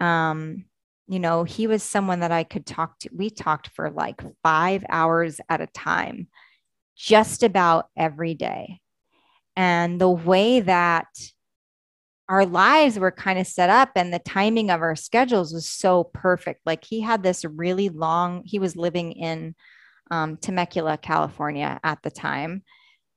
Um, 0.00 0.64
you 1.06 1.18
know, 1.18 1.44
he 1.44 1.66
was 1.66 1.82
someone 1.82 2.20
that 2.20 2.32
I 2.32 2.44
could 2.44 2.64
talk 2.64 2.98
to. 3.00 3.10
We 3.12 3.28
talked 3.28 3.68
for 3.68 3.90
like 3.90 4.22
five 4.42 4.84
hours 4.88 5.38
at 5.50 5.60
a 5.60 5.66
time, 5.66 6.28
just 6.96 7.42
about 7.42 7.88
every 7.96 8.34
day. 8.34 8.80
And 9.54 10.00
the 10.00 10.10
way 10.10 10.60
that 10.60 11.08
our 12.28 12.46
lives 12.46 12.98
were 12.98 13.10
kind 13.10 13.38
of 13.38 13.46
set 13.46 13.70
up 13.70 13.90
and 13.96 14.12
the 14.12 14.18
timing 14.18 14.70
of 14.70 14.80
our 14.80 14.96
schedules 14.96 15.52
was 15.52 15.68
so 15.68 16.04
perfect. 16.04 16.60
Like 16.64 16.84
he 16.84 17.00
had 17.00 17.22
this 17.22 17.44
really 17.44 17.90
long, 17.90 18.42
he 18.44 18.58
was 18.58 18.76
living 18.76 19.12
in 19.12 19.54
um, 20.10 20.36
Temecula, 20.36 20.96
California 20.96 21.78
at 21.82 22.02
the 22.02 22.10
time, 22.10 22.62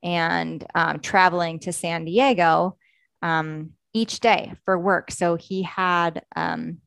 and 0.04 0.65
um, 0.76 1.00
traveling 1.00 1.60
to 1.60 1.74
San 1.74 2.06
Diego 2.06 2.78
um, 3.22 3.72
each 3.93 4.20
day 4.20 4.54
for 4.65 4.78
work. 4.78 5.12
So 5.12 5.36
he 5.36 5.63
had, 5.63 6.24
um, 6.36 6.80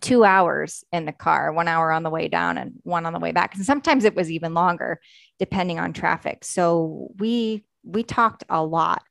two 0.00 0.24
hours 0.24 0.84
in 0.92 1.04
the 1.04 1.12
car, 1.12 1.52
one 1.52 1.68
hour 1.68 1.92
on 1.92 2.02
the 2.02 2.10
way 2.10 2.28
down 2.28 2.58
and 2.58 2.72
one 2.82 3.06
on 3.06 3.12
the 3.12 3.18
way 3.18 3.32
back. 3.32 3.54
And 3.54 3.64
sometimes 3.64 4.04
it 4.04 4.16
was 4.16 4.30
even 4.30 4.54
longer 4.54 5.00
depending 5.38 5.78
on 5.78 5.92
traffic. 5.92 6.44
So 6.44 7.10
we 7.18 7.64
we 7.84 8.02
talked 8.02 8.44
a 8.48 8.64
lot. 8.64 9.02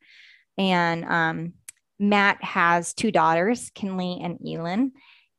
And 0.58 1.06
um, 1.06 1.54
Matt 2.02 2.44
has 2.44 2.96
two 2.96 3.12
daughters, 3.12 3.72
Kinley 3.76 4.20
and 4.22 4.40
Elin. 4.46 4.92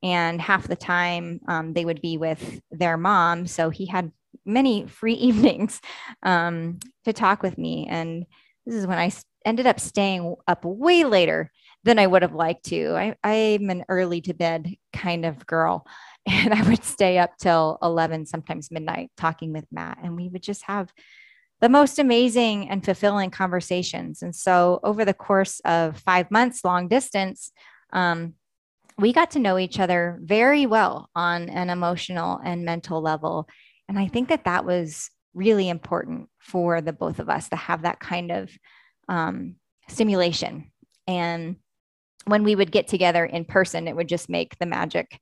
And 0.02 0.40
half 0.40 0.68
the 0.68 0.76
time 0.76 1.40
um, 1.48 1.72
they 1.74 1.84
would 1.84 2.00
be 2.00 2.16
with 2.16 2.60
their 2.70 2.96
mom. 2.96 3.46
So 3.46 3.70
he 3.70 3.86
had 3.86 4.12
many 4.46 4.86
free 4.86 5.14
evenings 5.28 5.80
um, 6.22 6.78
to 7.04 7.12
talk 7.12 7.42
with 7.42 7.58
me. 7.58 7.88
And 7.90 8.24
this 8.64 8.76
is 8.76 8.86
when 8.86 8.98
I 8.98 9.10
ended 9.44 9.66
up 9.66 9.80
staying 9.80 10.36
up 10.46 10.64
way 10.64 11.04
later 11.04 11.50
than 11.84 11.98
I 11.98 12.06
would 12.06 12.22
have 12.22 12.34
liked 12.34 12.66
to. 12.66 12.94
I, 12.94 13.16
I'm 13.24 13.68
an 13.68 13.84
early 13.88 14.20
to 14.22 14.34
bed 14.34 14.72
kind 14.92 15.26
of 15.26 15.46
girl. 15.46 15.86
And 16.24 16.54
I 16.54 16.62
would 16.68 16.84
stay 16.84 17.18
up 17.18 17.32
till 17.36 17.78
11, 17.82 18.26
sometimes 18.26 18.70
midnight, 18.70 19.10
talking 19.16 19.52
with 19.52 19.64
Matt. 19.72 19.98
And 20.04 20.14
we 20.14 20.28
would 20.28 20.40
just 20.44 20.62
have 20.66 20.92
the 21.62 21.68
most 21.68 22.00
amazing 22.00 22.68
and 22.68 22.84
fulfilling 22.84 23.30
conversations. 23.30 24.20
And 24.20 24.34
so, 24.34 24.80
over 24.82 25.04
the 25.04 25.14
course 25.14 25.60
of 25.60 25.96
five 25.96 26.30
months, 26.30 26.64
long 26.64 26.88
distance, 26.88 27.52
um, 27.92 28.34
we 28.98 29.12
got 29.12 29.30
to 29.30 29.38
know 29.38 29.58
each 29.58 29.78
other 29.78 30.18
very 30.22 30.66
well 30.66 31.08
on 31.14 31.48
an 31.48 31.70
emotional 31.70 32.40
and 32.44 32.64
mental 32.64 33.00
level. 33.00 33.48
And 33.88 33.96
I 33.98 34.08
think 34.08 34.28
that 34.28 34.44
that 34.44 34.64
was 34.64 35.08
really 35.34 35.68
important 35.68 36.28
for 36.40 36.80
the 36.80 36.92
both 36.92 37.20
of 37.20 37.30
us 37.30 37.48
to 37.50 37.56
have 37.56 37.82
that 37.82 38.00
kind 38.00 38.32
of 38.32 38.50
um, 39.08 39.54
stimulation. 39.88 40.72
And 41.06 41.56
when 42.24 42.42
we 42.42 42.56
would 42.56 42.72
get 42.72 42.88
together 42.88 43.24
in 43.24 43.44
person, 43.44 43.86
it 43.86 43.94
would 43.94 44.08
just 44.08 44.28
make 44.28 44.58
the 44.58 44.66
magic 44.66 45.18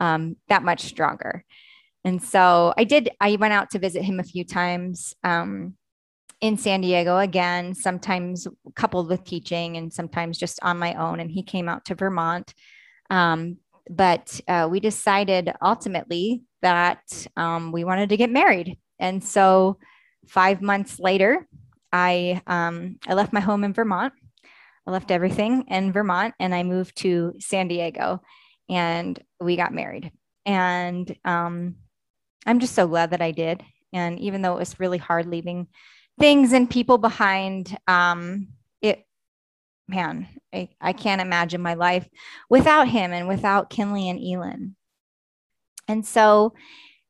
um, 0.00 0.36
that 0.48 0.64
much 0.64 0.82
stronger. 0.82 1.44
And 2.04 2.22
so 2.22 2.74
I 2.76 2.84
did, 2.84 3.10
I 3.20 3.36
went 3.36 3.54
out 3.54 3.70
to 3.70 3.78
visit 3.78 4.02
him 4.02 4.20
a 4.20 4.24
few 4.24 4.44
times 4.44 5.14
um, 5.24 5.74
in 6.44 6.58
San 6.58 6.82
Diego 6.82 7.18
again, 7.18 7.74
sometimes 7.74 8.46
coupled 8.74 9.08
with 9.08 9.24
teaching 9.24 9.76
and 9.76 9.92
sometimes 9.92 10.38
just 10.38 10.58
on 10.62 10.78
my 10.78 10.94
own. 10.94 11.20
And 11.20 11.30
he 11.30 11.42
came 11.42 11.68
out 11.68 11.86
to 11.86 11.94
Vermont. 11.94 12.52
Um, 13.08 13.56
but 13.88 14.40
uh, 14.46 14.68
we 14.70 14.80
decided 14.80 15.52
ultimately 15.62 16.42
that 16.60 17.26
um, 17.36 17.72
we 17.72 17.84
wanted 17.84 18.10
to 18.10 18.16
get 18.16 18.30
married. 18.30 18.78
And 18.98 19.24
so 19.24 19.78
five 20.26 20.60
months 20.60 20.98
later, 21.00 21.48
I, 21.92 22.42
um, 22.46 22.98
I 23.06 23.14
left 23.14 23.32
my 23.32 23.40
home 23.40 23.64
in 23.64 23.72
Vermont 23.72 24.12
I 24.86 24.90
left 24.90 25.10
everything 25.10 25.64
in 25.68 25.92
Vermont 25.92 26.34
and 26.38 26.54
I 26.54 26.62
moved 26.62 26.96
to 26.98 27.34
San 27.38 27.68
Diego 27.68 28.20
and 28.68 29.18
we 29.40 29.56
got 29.56 29.72
married. 29.72 30.12
And 30.44 31.14
um, 31.24 31.76
I'm 32.46 32.60
just 32.60 32.74
so 32.74 32.86
glad 32.86 33.10
that 33.12 33.22
I 33.22 33.30
did. 33.30 33.62
And 33.92 34.20
even 34.20 34.42
though 34.42 34.56
it 34.56 34.60
was 34.60 34.80
really 34.80 34.98
hard 34.98 35.26
leaving 35.26 35.68
things 36.18 36.52
and 36.52 36.70
people 36.70 36.98
behind, 36.98 37.76
um, 37.86 38.48
it, 38.80 39.04
man, 39.88 40.28
I, 40.52 40.68
I 40.80 40.92
can't 40.92 41.20
imagine 41.20 41.60
my 41.60 41.74
life 41.74 42.08
without 42.48 42.88
him 42.88 43.12
and 43.12 43.28
without 43.28 43.70
Kinley 43.70 44.08
and 44.08 44.20
Elin. 44.20 44.76
And 45.88 46.06
so 46.06 46.54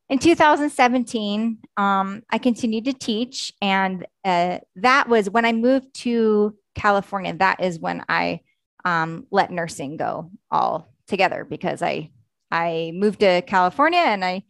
in 0.08 0.18
2017, 0.18 1.58
um, 1.76 2.22
I 2.30 2.38
continued 2.38 2.84
to 2.86 2.92
teach, 2.92 3.52
and 3.62 4.06
uh, 4.24 4.58
that 4.76 5.08
was 5.08 5.30
when 5.30 5.44
I 5.44 5.52
moved 5.52 5.94
to 6.02 6.54
California. 6.74 7.34
That 7.34 7.62
is 7.62 7.78
when 7.78 8.04
I 8.08 8.40
um, 8.84 9.26
let 9.30 9.50
nursing 9.50 9.96
go 9.96 10.30
all 10.50 10.92
together 11.06 11.44
because 11.44 11.82
I 11.82 12.10
I 12.50 12.92
moved 12.94 13.20
to 13.20 13.42
California 13.42 13.98
and 13.98 14.24
I 14.24 14.44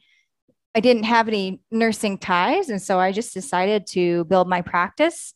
I 0.75 0.81
didn't 0.81 1.05
have 1.05 1.29
any 1.29 1.61
nursing 1.71 2.19
ties, 2.19 2.69
and 2.69 2.83
so 2.83 2.99
I 2.99 3.13
just 3.13 3.33
decided 3.33 3.87
to 3.89 4.25
build 4.25 4.49
my 4.49 4.61
practice. 4.61 5.35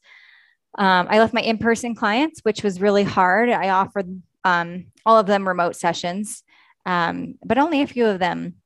Um, 0.77 1.07
I 1.09 1.18
left 1.18 1.35
my 1.35 1.40
in-person 1.40 1.94
clients, 1.94 2.40
which 2.40 2.62
was 2.62 2.81
really 2.81 3.05
hard. 3.05 3.48
I 3.48 3.68
offered 3.70 4.20
um, 4.44 4.87
all 5.07 5.18
of 5.18 5.27
them 5.27 5.46
remote 5.46 5.77
sessions, 5.77 6.42
um, 6.87 7.37
but 7.44 7.59
only 7.59 7.83
a 7.83 7.87
few 7.87 8.07
of 8.07 8.18
them 8.18 8.57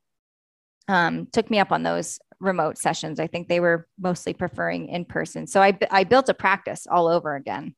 um, 0.87 1.27
took 1.31 1.49
me 1.49 1.59
up 1.59 1.71
on 1.71 1.83
those 1.83 2.19
remote 2.39 2.77
sessions. 2.77 3.19
I 3.19 3.27
think 3.27 3.47
they 3.47 3.59
were 3.59 3.87
mostly 3.99 4.33
preferring 4.33 4.89
in 4.89 5.05
person. 5.05 5.47
So 5.47 5.61
I, 5.61 5.77
I 5.91 6.03
built 6.03 6.29
a 6.29 6.33
practice 6.33 6.87
all 6.89 7.07
over 7.07 7.35
again 7.35 7.75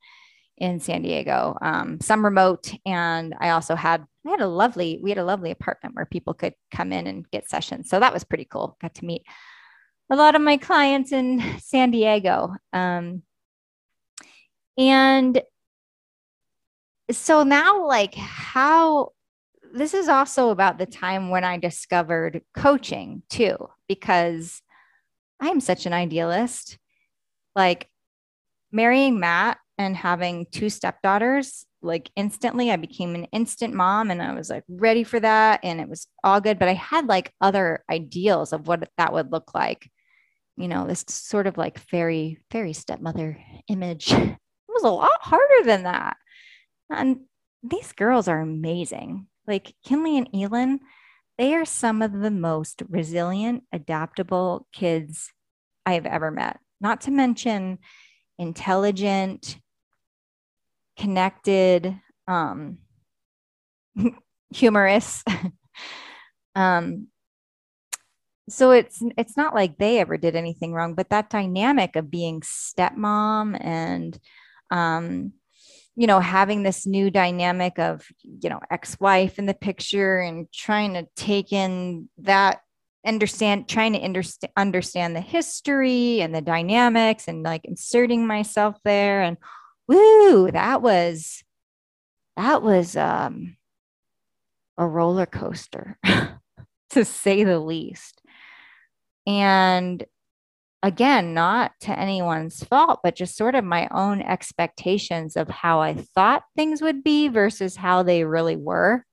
in 0.58 0.80
San 0.80 1.02
Diego, 1.02 1.58
um, 1.62 2.00
some 2.00 2.24
remote. 2.24 2.74
And 2.86 3.36
I 3.40 3.50
also 3.50 3.76
had, 3.76 4.06
I 4.26 4.30
had 4.30 4.42
a 4.42 4.48
lovely, 4.48 5.00
we 5.02 5.12
had 5.12 5.18
a 5.18 5.26
lovely 5.26 5.52
apartment 5.52 5.96
where 5.96 6.06
people 6.06 6.34
could 6.34 6.54
come 6.72 6.94
in 6.94 7.08
and 7.08 7.30
get 7.30 7.50
sessions. 7.50 7.90
So 7.90 8.00
that 8.00 8.14
was 8.14 8.24
pretty 8.24 8.46
cool. 8.46 8.78
Got 8.82 8.96
to 8.96 9.06
meet 9.06 9.24
a 10.10 10.16
lot 10.16 10.36
of 10.36 10.42
my 10.42 10.58
clients 10.58 11.12
in 11.12 11.44
San 11.60 11.92
Diego. 11.92 12.56
Um, 12.72 13.24
and 14.78 15.42
so 17.12 17.44
now, 17.44 17.86
like, 17.86 18.16
how 18.16 19.12
this 19.74 19.94
is 19.94 20.08
also 20.08 20.50
about 20.52 20.78
the 20.78 20.86
time 20.86 21.30
when 21.30 21.44
I 21.44 21.58
discovered 21.58 22.42
coaching 22.56 23.24
too, 23.30 23.58
because 23.88 24.62
I'm 25.40 25.60
such 25.60 25.86
an 25.86 25.92
idealist. 25.94 26.78
Like 27.56 27.90
marrying 28.72 29.20
Matt 29.20 29.58
and 29.78 29.96
having 29.96 30.46
two 30.52 30.70
stepdaughters, 30.70 31.66
like 31.82 32.10
instantly, 32.16 32.72
I 32.72 32.78
became 32.78 33.16
an 33.16 33.26
instant 33.26 33.74
mom 33.74 34.10
and 34.10 34.22
I 34.22 34.34
was 34.34 34.50
like 34.50 34.64
ready 34.68 35.04
for 35.04 35.20
that. 35.20 35.60
And 35.64 35.80
it 35.82 35.90
was 35.90 36.08
all 36.24 36.42
good. 36.42 36.60
But 36.60 36.70
I 36.70 36.74
had 36.74 37.08
like 37.08 37.34
other 37.42 37.84
ideals 37.90 38.54
of 38.54 38.68
what 38.68 38.90
that 38.98 39.14
would 39.14 39.32
look 39.32 39.54
like. 39.54 39.90
You 40.58 40.68
know, 40.68 40.88
this 40.88 41.04
sort 41.10 41.48
of 41.48 41.58
like 41.58 41.78
fairy, 41.78 42.40
fairy 42.52 42.74
stepmother 42.74 43.38
image. 43.68 44.14
It 44.68 44.84
was 44.84 44.92
a 44.92 44.94
lot 44.94 45.22
harder 45.22 45.64
than 45.64 45.84
that. 45.84 46.18
And 46.90 47.22
these 47.64 47.94
girls 47.94 48.28
are 48.28 48.42
amazing. 48.42 49.28
Like 49.48 49.74
Kinley 49.86 50.18
and 50.18 50.28
Elin, 50.34 50.82
they 51.38 51.54
are 51.54 51.64
some 51.64 52.02
of 52.02 52.12
the 52.12 52.32
most 52.32 52.84
resilient, 52.90 53.64
adaptable 53.72 54.68
kids 54.74 55.32
I 55.86 55.94
have 55.94 56.06
ever 56.06 56.30
met. 56.30 56.60
Not 56.82 57.02
to 57.02 57.12
mention 57.12 57.80
intelligent, 58.38 59.58
connected, 60.98 62.00
um, 62.28 62.80
humorous. 64.50 65.24
um, 66.56 67.08
so 68.48 68.72
it's 68.72 69.02
it's 69.18 69.36
not 69.36 69.56
like 69.56 69.78
they 69.78 70.00
ever 70.00 70.18
did 70.18 70.36
anything 70.36 70.74
wrong, 70.74 70.94
but 70.94 71.10
that 71.10 71.30
dynamic 71.30 71.96
of 71.96 72.12
being 72.12 72.42
stepmom 72.42 73.58
and 73.60 74.20
um, 74.72 75.34
you 75.96 76.08
know, 76.08 76.20
having 76.20 76.64
this 76.64 76.86
new 76.86 77.10
dynamic 77.10 77.80
of, 77.80 78.06
you 78.22 78.50
know, 78.50 78.60
ex 78.70 79.00
wife 79.00 79.40
in 79.40 79.46
the 79.46 79.54
picture 79.54 80.20
and 80.20 80.52
trying 80.52 80.94
to 80.94 81.08
take 81.16 81.54
in 81.54 82.10
that, 82.18 82.60
understand, 83.06 83.70
trying 83.70 83.94
to 83.94 84.02
understand, 84.02 84.52
understand 84.58 85.16
the 85.16 85.22
history 85.22 86.22
and 86.22 86.36
the 86.36 86.42
dynamics 86.42 87.28
and 87.28 87.44
like 87.44 87.64
inserting 87.64 88.28
myself 88.28 88.76
there. 88.84 89.22
And 89.22 89.38
woo, 89.88 90.52
that 90.52 90.82
was, 90.82 91.44
that 92.38 92.62
was 92.62 92.96
um, 92.96 93.58
a 94.78 94.86
roller 94.86 95.26
coaster 95.26 95.98
to 96.92 97.06
say 97.06 97.44
the 97.44 97.60
least. 97.60 98.22
And 99.28 100.04
again, 100.84 101.34
not 101.34 101.72
to 101.82 101.98
anyone's 101.98 102.64
fault, 102.64 103.00
but 103.04 103.16
just 103.16 103.36
sort 103.36 103.56
of 103.56 103.64
my 103.64 103.88
own 103.92 104.22
expectations 104.22 105.36
of 105.36 105.50
how 105.50 105.82
I 105.82 105.96
thought 105.96 106.44
things 106.56 106.82
would 106.82 107.04
be 107.04 107.28
versus 107.28 107.76
how 107.76 108.04
they 108.04 108.24
really 108.24 108.56
were, 108.56 109.04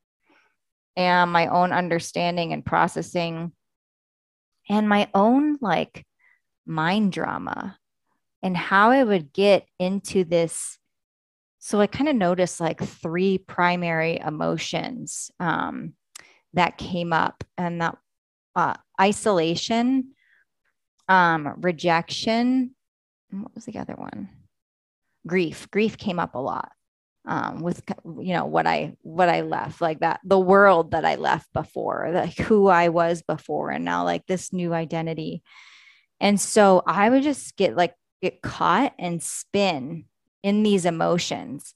and 0.96 1.32
my 1.32 1.46
own 1.46 1.72
understanding 1.72 2.52
and 2.52 2.64
processing, 2.64 3.52
and 4.68 4.88
my 4.88 5.08
own 5.14 5.56
like 5.62 6.04
mind 6.66 7.12
drama 7.12 7.78
and 8.42 8.56
how 8.56 8.90
I 8.90 9.04
would 9.04 9.32
get 9.32 9.66
into 9.78 10.24
this. 10.24 10.78
So 11.58 11.80
I 11.80 11.86
kind 11.86 12.08
of 12.08 12.16
noticed 12.16 12.60
like 12.60 12.82
three 12.82 13.38
primary 13.38 14.18
emotions 14.18 15.30
um, 15.38 15.94
that 16.54 16.78
came 16.78 17.12
up, 17.12 17.44
and 17.56 17.80
that 17.80 17.96
uh, 18.56 18.74
isolation 19.00 20.12
um, 21.08 21.54
rejection. 21.60 22.74
What 23.30 23.54
was 23.54 23.64
the 23.64 23.78
other 23.78 23.94
one? 23.94 24.28
Grief. 25.26 25.70
Grief 25.70 25.96
came 25.96 26.18
up 26.18 26.34
a 26.34 26.38
lot 26.38 26.72
um, 27.24 27.60
with 27.60 27.82
you 28.04 28.34
know 28.34 28.46
what 28.46 28.66
I 28.66 28.96
what 29.02 29.28
I 29.28 29.42
left 29.42 29.80
like 29.80 30.00
that 30.00 30.20
the 30.24 30.38
world 30.38 30.90
that 30.92 31.04
I 31.04 31.16
left 31.16 31.52
before 31.52 32.10
like 32.12 32.36
who 32.36 32.66
I 32.68 32.88
was 32.88 33.22
before 33.22 33.70
and 33.70 33.84
now 33.84 34.04
like 34.04 34.26
this 34.26 34.52
new 34.52 34.74
identity 34.74 35.42
and 36.20 36.40
so 36.40 36.82
I 36.86 37.08
would 37.08 37.22
just 37.22 37.56
get 37.56 37.76
like 37.76 37.94
get 38.22 38.42
caught 38.42 38.94
and 38.98 39.22
spin 39.22 40.04
in 40.42 40.62
these 40.62 40.84
emotions 40.84 41.74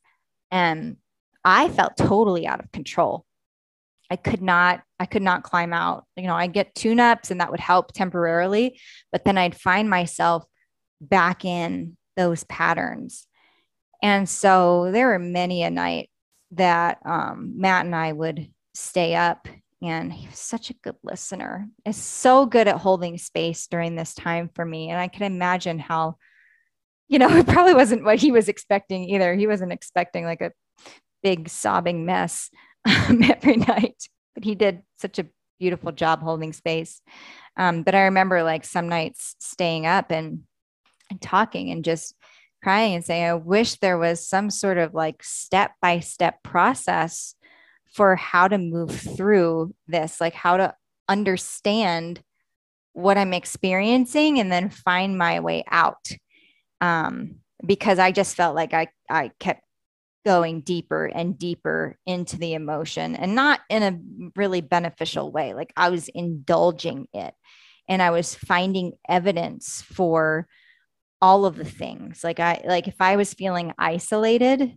and 0.50 0.96
I 1.44 1.68
felt 1.68 1.96
totally 1.96 2.46
out 2.46 2.60
of 2.60 2.72
control 2.72 3.26
I 4.10 4.16
could 4.16 4.42
not, 4.42 4.82
I 5.00 5.06
could 5.06 5.22
not 5.22 5.42
climb 5.42 5.72
out. 5.72 6.04
You 6.16 6.26
know, 6.26 6.34
I 6.34 6.46
get 6.46 6.74
tune 6.74 7.00
ups 7.00 7.30
and 7.30 7.40
that 7.40 7.50
would 7.50 7.60
help 7.60 7.92
temporarily, 7.92 8.80
but 9.12 9.24
then 9.24 9.38
I'd 9.38 9.56
find 9.56 9.90
myself 9.90 10.44
back 11.00 11.44
in 11.44 11.96
those 12.16 12.44
patterns. 12.44 13.26
And 14.02 14.28
so 14.28 14.90
there 14.92 15.08
were 15.08 15.18
many 15.18 15.62
a 15.62 15.70
night 15.70 16.10
that 16.52 16.98
um, 17.04 17.54
Matt 17.56 17.86
and 17.86 17.94
I 17.94 18.12
would 18.12 18.50
stay 18.74 19.14
up, 19.14 19.48
and 19.82 20.12
he 20.12 20.28
was 20.28 20.38
such 20.38 20.70
a 20.70 20.74
good 20.74 20.96
listener. 21.02 21.68
Is 21.84 21.96
so 21.96 22.46
good 22.46 22.68
at 22.68 22.76
holding 22.76 23.18
space 23.18 23.66
during 23.66 23.96
this 23.96 24.14
time 24.14 24.50
for 24.54 24.64
me. 24.64 24.90
And 24.90 25.00
I 25.00 25.08
can 25.08 25.24
imagine 25.24 25.78
how, 25.78 26.16
you 27.08 27.18
know, 27.18 27.28
it 27.36 27.46
probably 27.46 27.74
wasn't 27.74 28.04
what 28.04 28.18
he 28.18 28.32
was 28.32 28.48
expecting 28.48 29.08
either. 29.10 29.34
He 29.34 29.46
wasn't 29.46 29.72
expecting 29.72 30.24
like 30.24 30.40
a 30.40 30.52
big 31.22 31.48
sobbing 31.48 32.06
mess 32.06 32.50
um, 32.84 33.22
every 33.24 33.56
night. 33.56 34.08
But 34.34 34.44
he 34.44 34.54
did 34.54 34.82
such 34.98 35.18
a 35.18 35.26
beautiful 35.58 35.92
job 35.92 36.22
holding 36.22 36.52
space. 36.52 37.00
Um, 37.56 37.82
but 37.82 37.94
I 37.94 38.02
remember 38.02 38.42
like 38.42 38.64
some 38.64 38.88
nights 38.88 39.34
staying 39.40 39.86
up 39.86 40.10
and, 40.10 40.42
and 41.10 41.20
talking 41.20 41.70
and 41.70 41.84
just 41.84 42.14
crying 42.62 42.94
and 42.94 43.04
saying, 43.04 43.24
I 43.24 43.34
wish 43.34 43.76
there 43.76 43.96
was 43.96 44.26
some 44.26 44.50
sort 44.50 44.76
of 44.76 44.92
like 44.92 45.22
step 45.22 45.72
by 45.80 46.00
step 46.00 46.42
process 46.42 47.34
for 47.94 48.16
how 48.16 48.48
to 48.48 48.58
move 48.58 48.90
through 48.90 49.74
this, 49.88 50.20
like 50.20 50.34
how 50.34 50.58
to 50.58 50.74
understand 51.08 52.20
what 52.92 53.16
I'm 53.16 53.32
experiencing 53.32 54.38
and 54.38 54.50
then 54.50 54.68
find 54.68 55.16
my 55.16 55.40
way 55.40 55.64
out. 55.70 56.08
Um, 56.80 57.36
because 57.64 57.98
I 57.98 58.12
just 58.12 58.36
felt 58.36 58.54
like 58.54 58.74
I, 58.74 58.88
I 59.08 59.30
kept 59.40 59.62
going 60.26 60.60
deeper 60.60 61.06
and 61.06 61.38
deeper 61.38 61.96
into 62.04 62.36
the 62.36 62.54
emotion 62.54 63.14
and 63.14 63.34
not 63.34 63.60
in 63.70 63.82
a 63.82 63.98
really 64.34 64.60
beneficial 64.60 65.30
way. 65.30 65.54
Like 65.54 65.72
I 65.76 65.88
was 65.88 66.08
indulging 66.08 67.06
it 67.14 67.32
and 67.88 68.02
I 68.02 68.10
was 68.10 68.34
finding 68.34 68.94
evidence 69.08 69.82
for 69.82 70.48
all 71.22 71.46
of 71.46 71.56
the 71.56 71.64
things. 71.64 72.24
Like 72.24 72.40
I 72.40 72.62
like 72.66 72.88
if 72.88 73.00
I 73.00 73.16
was 73.16 73.34
feeling 73.34 73.72
isolated, 73.78 74.76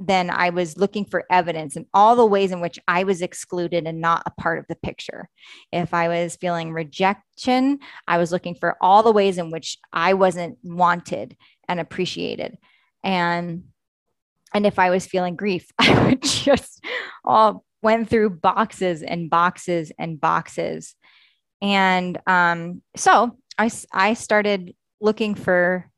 then 0.00 0.28
I 0.30 0.50
was 0.50 0.76
looking 0.76 1.04
for 1.04 1.24
evidence 1.30 1.76
in 1.76 1.86
all 1.94 2.16
the 2.16 2.26
ways 2.26 2.50
in 2.50 2.60
which 2.60 2.78
I 2.88 3.04
was 3.04 3.22
excluded 3.22 3.86
and 3.86 4.00
not 4.00 4.22
a 4.26 4.40
part 4.40 4.58
of 4.58 4.66
the 4.68 4.76
picture. 4.76 5.28
If 5.70 5.94
I 5.94 6.08
was 6.08 6.36
feeling 6.36 6.72
rejection, 6.72 7.78
I 8.08 8.18
was 8.18 8.32
looking 8.32 8.56
for 8.56 8.76
all 8.80 9.02
the 9.02 9.12
ways 9.12 9.38
in 9.38 9.50
which 9.50 9.78
I 9.92 10.14
wasn't 10.14 10.58
wanted 10.62 11.36
and 11.68 11.78
appreciated. 11.78 12.58
And 13.02 13.64
and 14.52 14.66
if 14.66 14.78
I 14.78 14.90
was 14.90 15.06
feeling 15.06 15.36
grief, 15.36 15.70
I 15.78 16.08
would 16.08 16.22
just 16.22 16.84
all 17.24 17.64
went 17.82 18.08
through 18.08 18.30
boxes 18.30 19.02
and 19.02 19.28
boxes 19.28 19.92
and 19.98 20.20
boxes. 20.20 20.94
And 21.60 22.18
um, 22.26 22.82
so 22.96 23.36
I, 23.58 23.70
I 23.92 24.14
started 24.14 24.74
looking 25.00 25.34
for 25.34 25.90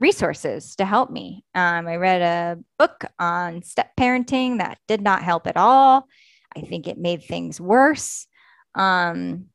resources 0.00 0.74
to 0.76 0.84
help 0.84 1.10
me. 1.10 1.44
Um, 1.54 1.86
I 1.86 1.96
read 1.96 2.22
a 2.22 2.58
book 2.78 3.04
on 3.18 3.62
step 3.62 3.90
parenting 3.98 4.58
that 4.58 4.78
did 4.88 5.02
not 5.02 5.22
help 5.22 5.46
at 5.46 5.56
all. 5.56 6.08
I 6.56 6.62
think 6.62 6.88
it 6.88 6.98
made 6.98 7.22
things 7.22 7.60
worse. 7.60 8.26
Um, 8.74 9.46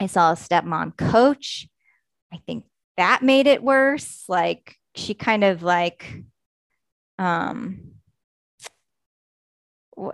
I 0.00 0.06
saw 0.06 0.32
a 0.32 0.36
stepmom 0.36 0.96
coach. 0.96 1.68
I 2.32 2.38
think 2.46 2.64
that 2.96 3.22
made 3.22 3.46
it 3.46 3.62
worse. 3.62 4.24
Like 4.28 4.76
she 4.94 5.14
kind 5.14 5.44
of 5.44 5.62
like, 5.62 6.24
um, 7.18 7.92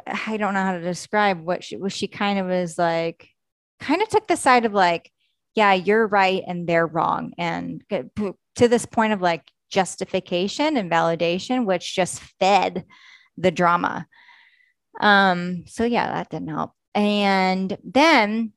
I 0.07 0.37
don't 0.37 0.55
know 0.55 0.63
how 0.63 0.73
to 0.73 0.81
describe 0.81 1.41
what 1.41 1.65
she 1.65 1.77
was. 1.77 1.93
She 1.93 2.09
kind 2.09 2.39
of 2.39 2.47
was 2.47 2.77
like, 2.77 3.29
kind 3.81 4.03
of 4.03 4.09
took 4.09 4.27
the 4.27 4.37
side 4.37 4.65
of 4.65 4.73
like, 4.73 5.11
yeah, 5.55 5.73
you're 5.73 6.07
right 6.07 6.43
and 6.47 6.67
they're 6.67 6.87
wrong. 6.87 7.33
And 7.39 7.83
to 8.57 8.69
this 8.69 8.87
point 8.87 9.13
of 9.13 9.21
like 9.21 9.51
justification 9.71 10.77
and 10.77 10.91
validation, 10.91 11.67
which 11.67 11.95
just 11.95 12.21
fed 12.41 12.85
the 13.37 13.51
drama. 13.51 14.07
Um, 15.01 15.65
so 15.67 15.85
yeah, 15.85 16.13
that 16.13 16.31
didn't 16.31 16.49
help. 16.49 16.73
And 16.95 17.77
then 17.85 18.53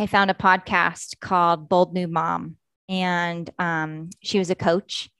I 0.00 0.06
found 0.06 0.30
a 0.30 0.34
podcast 0.34 1.20
called 1.20 1.68
Bold 1.68 1.92
New 1.92 2.08
Mom, 2.08 2.56
and 2.88 3.48
um, 3.58 4.10
she 4.22 4.38
was 4.38 4.50
a 4.50 4.54
coach 4.54 5.10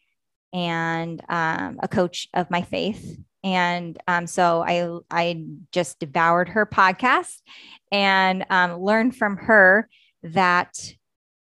and 0.52 1.22
um, 1.28 1.78
a 1.82 1.88
coach 1.88 2.28
of 2.34 2.50
my 2.50 2.62
faith. 2.62 3.18
And 3.44 3.98
um, 4.08 4.26
so 4.26 4.64
I 4.66 4.98
I 5.10 5.44
just 5.72 5.98
devoured 5.98 6.50
her 6.50 6.64
podcast 6.64 7.36
and 7.90 8.46
um, 8.48 8.80
learned 8.80 9.16
from 9.16 9.36
her 9.36 9.88
that 10.22 10.94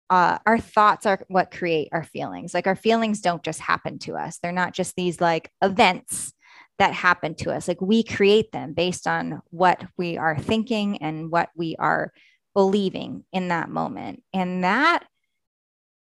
uh, 0.10 0.40
our 0.46 0.58
thoughts 0.58 1.06
are 1.06 1.24
what 1.28 1.52
create 1.52 1.90
our 1.92 2.04
feelings. 2.04 2.54
Like 2.54 2.68
our 2.68 2.76
feelings 2.76 3.22
don't 3.22 3.44
just 3.44 3.60
happen 3.60 4.00
to 4.00 4.16
us; 4.16 4.40
they're 4.40 4.52
not 4.52 4.74
just 4.74 4.96
these 4.96 5.22
like 5.22 5.52
events 5.62 6.34
that 6.80 6.94
happen 6.94 7.36
to 7.36 7.52
us. 7.52 7.68
Like 7.68 7.82
we 7.82 8.04
create 8.04 8.52
them 8.52 8.74
based 8.74 9.06
on 9.06 9.42
what 9.50 9.84
we 9.98 10.18
are 10.18 10.38
thinking 10.38 10.98
and 11.04 11.30
what 11.30 11.50
we 11.56 11.76
are 11.78 12.12
believing 12.54 13.24
in 13.32 13.50
that 13.50 13.70
moment. 13.70 14.24
And 14.34 14.64
that 14.64 15.06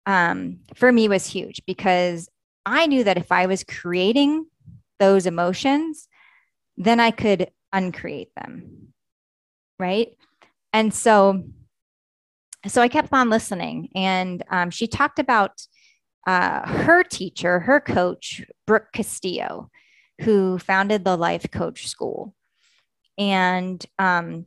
um, 0.04 0.60
for 0.74 0.92
me 0.92 1.08
was 1.08 1.26
huge 1.26 1.62
because 1.66 2.28
I 2.64 2.86
knew 2.86 3.04
that 3.04 3.16
if 3.16 3.32
I 3.32 3.46
was 3.46 3.64
creating 3.64 4.46
those 4.98 5.26
emotions, 5.26 6.08
then 6.76 7.00
I 7.00 7.10
could 7.10 7.50
uncreate 7.72 8.30
them. 8.36 8.92
Right. 9.78 10.16
And 10.72 10.92
so, 10.94 11.44
so 12.70 12.82
I 12.82 12.88
kept 12.88 13.12
on 13.12 13.30
listening, 13.30 13.88
and 13.94 14.42
um, 14.50 14.70
she 14.70 14.86
talked 14.86 15.18
about 15.18 15.52
uh, 16.26 16.66
her 16.66 17.04
teacher, 17.04 17.60
her 17.60 17.80
coach, 17.80 18.42
Brooke 18.66 18.88
Castillo, 18.92 19.70
who 20.22 20.58
founded 20.58 21.04
the 21.04 21.16
Life 21.16 21.50
Coach 21.50 21.86
School. 21.86 22.34
And 23.18 23.84
um, 23.98 24.46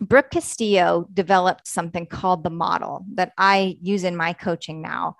Brooke 0.00 0.30
Castillo 0.30 1.08
developed 1.12 1.68
something 1.68 2.06
called 2.06 2.44
the 2.44 2.50
model 2.50 3.04
that 3.14 3.32
I 3.38 3.76
use 3.80 4.04
in 4.04 4.16
my 4.16 4.32
coaching 4.32 4.82
now. 4.82 5.16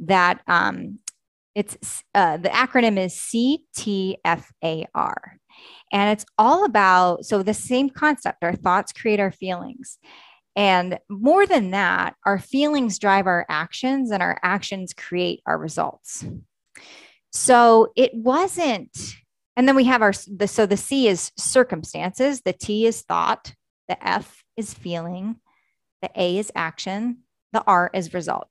That 0.00 0.40
um, 0.48 0.98
it's 1.54 2.02
uh, 2.14 2.38
the 2.38 2.48
acronym 2.48 2.98
is 2.98 3.14
CTFAR. 3.14 5.14
And 5.92 6.10
it's 6.10 6.24
all 6.38 6.64
about 6.64 7.24
so 7.24 7.42
the 7.42 7.54
same 7.54 7.90
concept 7.90 8.42
our 8.42 8.54
thoughts 8.54 8.92
create 8.92 9.20
our 9.20 9.32
feelings. 9.32 9.98
And 10.54 10.98
more 11.08 11.46
than 11.46 11.70
that, 11.70 12.14
our 12.26 12.38
feelings 12.38 12.98
drive 12.98 13.26
our 13.26 13.46
actions 13.48 14.10
and 14.10 14.22
our 14.22 14.38
actions 14.42 14.92
create 14.92 15.40
our 15.46 15.56
results. 15.56 16.24
So 17.32 17.92
it 17.96 18.12
wasn't, 18.14 19.16
and 19.56 19.66
then 19.66 19.76
we 19.76 19.84
have 19.84 20.02
our, 20.02 20.12
the, 20.26 20.46
so 20.46 20.66
the 20.66 20.76
C 20.76 21.08
is 21.08 21.32
circumstances, 21.38 22.42
the 22.42 22.52
T 22.52 22.86
is 22.86 23.00
thought, 23.02 23.54
the 23.88 24.06
F 24.06 24.44
is 24.56 24.74
feeling, 24.74 25.36
the 26.02 26.10
A 26.14 26.38
is 26.38 26.52
action, 26.54 27.18
the 27.52 27.64
R 27.66 27.90
is 27.94 28.12
result. 28.12 28.50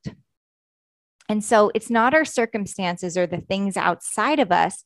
And 1.30 1.44
so 1.44 1.72
it's 1.76 1.90
not 1.90 2.14
our 2.14 2.26
circumstances 2.26 3.16
or 3.16 3.28
the 3.28 3.42
things 3.42 3.78
outside 3.78 4.40
of 4.40 4.52
us 4.52 4.84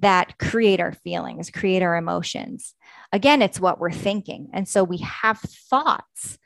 that 0.00 0.38
create 0.38 0.80
our 0.80 0.92
feelings, 0.92 1.50
create 1.50 1.82
our 1.82 1.96
emotions. 1.96 2.74
Again, 3.12 3.42
it's 3.42 3.60
what 3.60 3.78
we're 3.78 3.92
thinking. 3.92 4.48
And 4.52 4.68
so 4.68 4.82
we 4.82 4.98
have 4.98 5.38
thoughts 5.38 6.38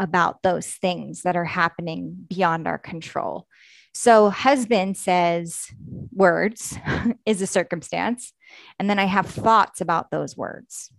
about 0.00 0.42
those 0.42 0.66
things 0.66 1.22
that 1.22 1.36
are 1.36 1.44
happening 1.44 2.16
beyond 2.28 2.66
our 2.66 2.78
control. 2.78 3.46
So, 3.92 4.30
husband 4.30 4.96
says 4.96 5.66
words 6.12 6.78
is 7.26 7.42
a 7.42 7.46
circumstance. 7.46 8.32
And 8.78 8.88
then 8.88 8.98
I 8.98 9.04
have 9.04 9.26
thoughts 9.26 9.80
about 9.80 10.10
those 10.10 10.36
words. 10.36 10.90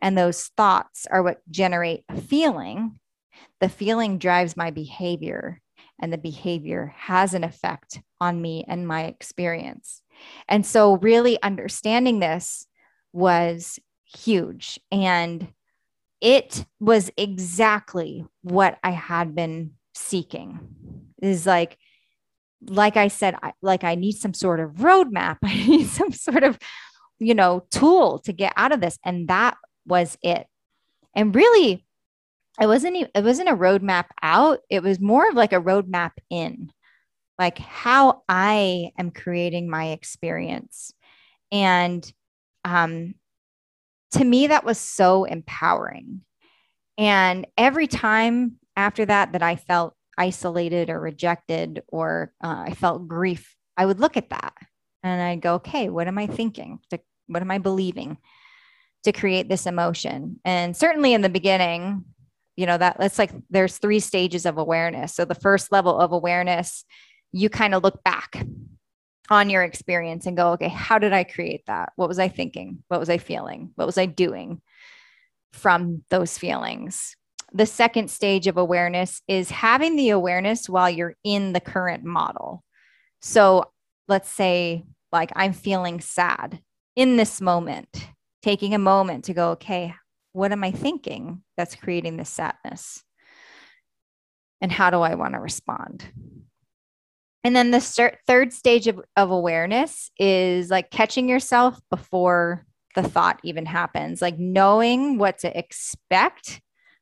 And 0.00 0.16
those 0.16 0.46
thoughts 0.56 1.06
are 1.10 1.22
what 1.22 1.42
generate 1.50 2.04
a 2.08 2.20
feeling. 2.20 2.98
The 3.60 3.68
feeling 3.68 4.18
drives 4.18 4.56
my 4.56 4.70
behavior, 4.70 5.60
and 6.00 6.12
the 6.12 6.18
behavior 6.18 6.94
has 6.96 7.34
an 7.34 7.44
effect 7.44 8.00
on 8.20 8.40
me 8.40 8.64
and 8.66 8.86
my 8.86 9.04
experience. 9.04 10.02
And 10.48 10.64
so, 10.64 10.96
really 10.96 11.40
understanding 11.42 12.20
this 12.20 12.66
was 13.12 13.78
huge. 14.04 14.78
And 14.90 15.48
it 16.20 16.64
was 16.78 17.10
exactly 17.16 18.26
what 18.42 18.78
I 18.82 18.90
had 18.90 19.34
been 19.34 19.72
seeking. 19.94 20.60
Is 21.22 21.46
like 21.46 21.78
like 22.66 22.96
I 22.96 23.08
said, 23.08 23.36
I, 23.42 23.52
like 23.62 23.84
I 23.84 23.94
need 23.94 24.12
some 24.12 24.34
sort 24.34 24.60
of 24.60 24.72
roadmap. 24.72 25.38
I 25.44 25.54
need 25.54 25.86
some 25.86 26.12
sort 26.12 26.42
of, 26.42 26.58
you 27.18 27.34
know, 27.34 27.66
tool 27.70 28.18
to 28.20 28.32
get 28.32 28.52
out 28.56 28.72
of 28.72 28.80
this. 28.80 28.98
And 29.04 29.28
that 29.28 29.56
was 29.86 30.16
it. 30.22 30.46
And 31.14 31.34
really, 31.34 31.86
it 32.60 32.66
wasn't 32.66 33.08
it 33.14 33.24
wasn't 33.24 33.48
a 33.48 33.56
roadmap 33.56 34.06
out. 34.22 34.60
It 34.68 34.82
was 34.82 35.00
more 35.00 35.28
of 35.28 35.34
like 35.34 35.52
a 35.52 35.60
roadmap 35.60 36.12
in, 36.28 36.70
like 37.40 37.58
how 37.58 38.22
I 38.28 38.92
am 38.98 39.10
creating 39.10 39.70
my 39.70 39.88
experience. 39.88 40.92
And 41.50 42.08
um, 42.66 43.14
to 44.12 44.24
me, 44.24 44.48
that 44.48 44.64
was 44.64 44.78
so 44.78 45.24
empowering. 45.24 46.20
And 46.98 47.46
every 47.56 47.86
time 47.86 48.56
after 48.76 49.06
that, 49.06 49.32
that 49.32 49.42
I 49.42 49.56
felt 49.56 49.94
isolated 50.18 50.90
or 50.90 51.00
rejected 51.00 51.82
or 51.88 52.30
uh, 52.44 52.64
I 52.66 52.74
felt 52.74 53.08
grief, 53.08 53.56
I 53.74 53.86
would 53.86 54.00
look 54.00 54.18
at 54.18 54.28
that 54.28 54.52
and 55.02 55.22
I'd 55.22 55.40
go, 55.40 55.54
okay, 55.54 55.88
what 55.88 56.08
am 56.08 56.18
I 56.18 56.26
thinking? 56.26 56.80
What 57.26 57.40
am 57.40 57.50
I 57.50 57.56
believing 57.56 58.18
to 59.04 59.12
create 59.12 59.48
this 59.48 59.64
emotion? 59.64 60.40
And 60.44 60.76
certainly 60.76 61.14
in 61.14 61.22
the 61.22 61.30
beginning, 61.30 62.04
you 62.56 62.66
know, 62.66 62.76
that 62.76 62.98
that's 62.98 63.18
like 63.18 63.30
there's 63.48 63.78
three 63.78 64.00
stages 64.00 64.44
of 64.44 64.58
awareness. 64.58 65.14
So 65.14 65.24
the 65.24 65.34
first 65.34 65.72
level 65.72 65.98
of 65.98 66.12
awareness, 66.12 66.84
you 67.32 67.48
kind 67.48 67.74
of 67.74 67.82
look 67.82 68.02
back 68.02 68.44
on 69.28 69.50
your 69.50 69.62
experience 69.62 70.26
and 70.26 70.36
go, 70.36 70.52
okay, 70.52 70.68
how 70.68 70.98
did 70.98 71.12
I 71.12 71.24
create 71.24 71.62
that? 71.66 71.92
What 71.96 72.08
was 72.08 72.18
I 72.18 72.28
thinking? 72.28 72.82
What 72.88 72.98
was 72.98 73.08
I 73.08 73.18
feeling? 73.18 73.70
What 73.76 73.86
was 73.86 73.98
I 73.98 74.06
doing 74.06 74.60
from 75.52 76.02
those 76.10 76.36
feelings? 76.36 77.16
the 77.52 77.66
second 77.66 78.10
stage 78.10 78.46
of 78.46 78.56
awareness 78.56 79.22
is 79.26 79.50
having 79.50 79.96
the 79.96 80.10
awareness 80.10 80.68
while 80.68 80.88
you're 80.88 81.16
in 81.24 81.52
the 81.52 81.60
current 81.60 82.04
model. 82.04 82.64
So 83.20 83.72
let's 84.08 84.28
say, 84.28 84.84
like, 85.12 85.32
I'm 85.34 85.52
feeling 85.52 86.00
sad 86.00 86.60
in 86.94 87.16
this 87.16 87.40
moment, 87.40 88.06
taking 88.42 88.74
a 88.74 88.78
moment 88.78 89.24
to 89.24 89.34
go, 89.34 89.50
okay, 89.52 89.94
what 90.32 90.52
am 90.52 90.62
I 90.62 90.70
thinking 90.70 91.42
that's 91.56 91.74
creating 91.74 92.16
this 92.16 92.30
sadness? 92.30 93.02
And 94.60 94.70
how 94.70 94.90
do 94.90 95.00
I 95.00 95.14
want 95.14 95.34
to 95.34 95.40
respond? 95.40 96.04
And 97.42 97.56
then 97.56 97.70
the 97.70 97.80
third 98.26 98.52
stage 98.52 98.86
of, 98.86 99.00
of 99.16 99.30
awareness 99.30 100.10
is 100.18 100.70
like 100.70 100.90
catching 100.90 101.28
yourself 101.28 101.80
before 101.90 102.66
the 102.94 103.02
thought 103.02 103.40
even 103.44 103.66
happens, 103.66 104.20
like 104.20 104.38
knowing 104.38 105.16
what 105.16 105.38
to 105.38 105.58
expect 105.58 106.60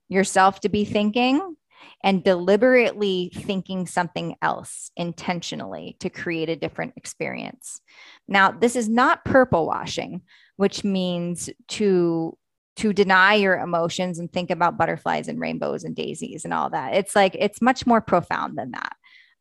yourself 0.08 0.60
to 0.60 0.68
be 0.68 0.84
thinking 0.84 1.56
and 2.02 2.24
deliberately 2.24 3.32
thinking 3.34 3.86
something 3.86 4.36
else 4.42 4.90
intentionally 4.96 5.96
to 6.00 6.10
create 6.10 6.48
a 6.48 6.56
different 6.56 6.94
experience. 6.96 7.80
Now, 8.26 8.50
this 8.52 8.76
is 8.76 8.88
not 8.88 9.24
purple 9.24 9.66
washing, 9.66 10.22
which 10.56 10.84
means 10.84 11.50
to 11.68 12.36
to 12.76 12.92
deny 12.92 13.34
your 13.34 13.58
emotions 13.58 14.20
and 14.20 14.32
think 14.32 14.52
about 14.52 14.78
butterflies 14.78 15.26
and 15.26 15.40
rainbows 15.40 15.82
and 15.82 15.96
daisies 15.96 16.44
and 16.44 16.54
all 16.54 16.70
that. 16.70 16.94
It's 16.94 17.16
like 17.16 17.34
it's 17.36 17.60
much 17.60 17.86
more 17.86 18.00
profound 18.00 18.56
than 18.56 18.70
that. 18.70 18.92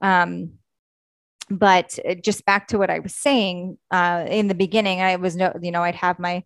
Um, 0.01 0.53
but 1.49 1.97
just 2.23 2.45
back 2.45 2.67
to 2.69 2.77
what 2.77 2.89
I 2.89 2.99
was 2.99 3.15
saying 3.15 3.77
uh, 3.91 4.25
in 4.27 4.47
the 4.47 4.55
beginning, 4.55 5.01
I 5.01 5.15
was 5.15 5.35
no, 5.35 5.53
you 5.61 5.71
know, 5.71 5.83
I'd 5.83 5.95
have 5.95 6.19
my 6.19 6.43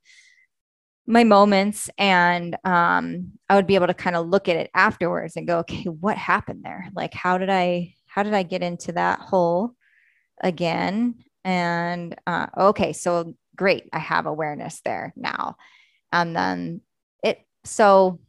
my 1.08 1.24
moments 1.24 1.90
and 1.98 2.56
um, 2.64 3.32
i 3.50 3.56
would 3.56 3.68
be 3.68 3.76
able 3.76 3.88
to 3.88 3.94
kind 3.94 4.16
of 4.16 4.28
look 4.28 4.48
at 4.48 4.56
it 4.56 4.70
afterwards 4.74 5.36
and 5.36 5.48
go 5.48 5.60
okay 5.60 5.84
what 5.84 6.18
happened 6.18 6.62
there? 6.64 6.88
Like 6.94 7.14
how 7.14 7.38
did 7.38 7.50
i 7.50 7.94
how 8.06 8.24
did 8.24 8.34
i 8.34 8.44
get 8.44 8.62
into 8.62 8.94
that 8.94 9.20
hole 9.20 9.76
again? 10.42 11.16
And 11.44 12.16
uh, 12.28 12.48
okay 12.58 12.94
so 12.94 13.34
great 13.56 13.90
i 13.94 14.00
have 14.00 14.26
awareness 14.26 14.82
there 14.86 15.14
now. 15.16 15.56
And 16.14 16.36
then 16.36 16.82
it 17.24 17.40
so 17.66 18.20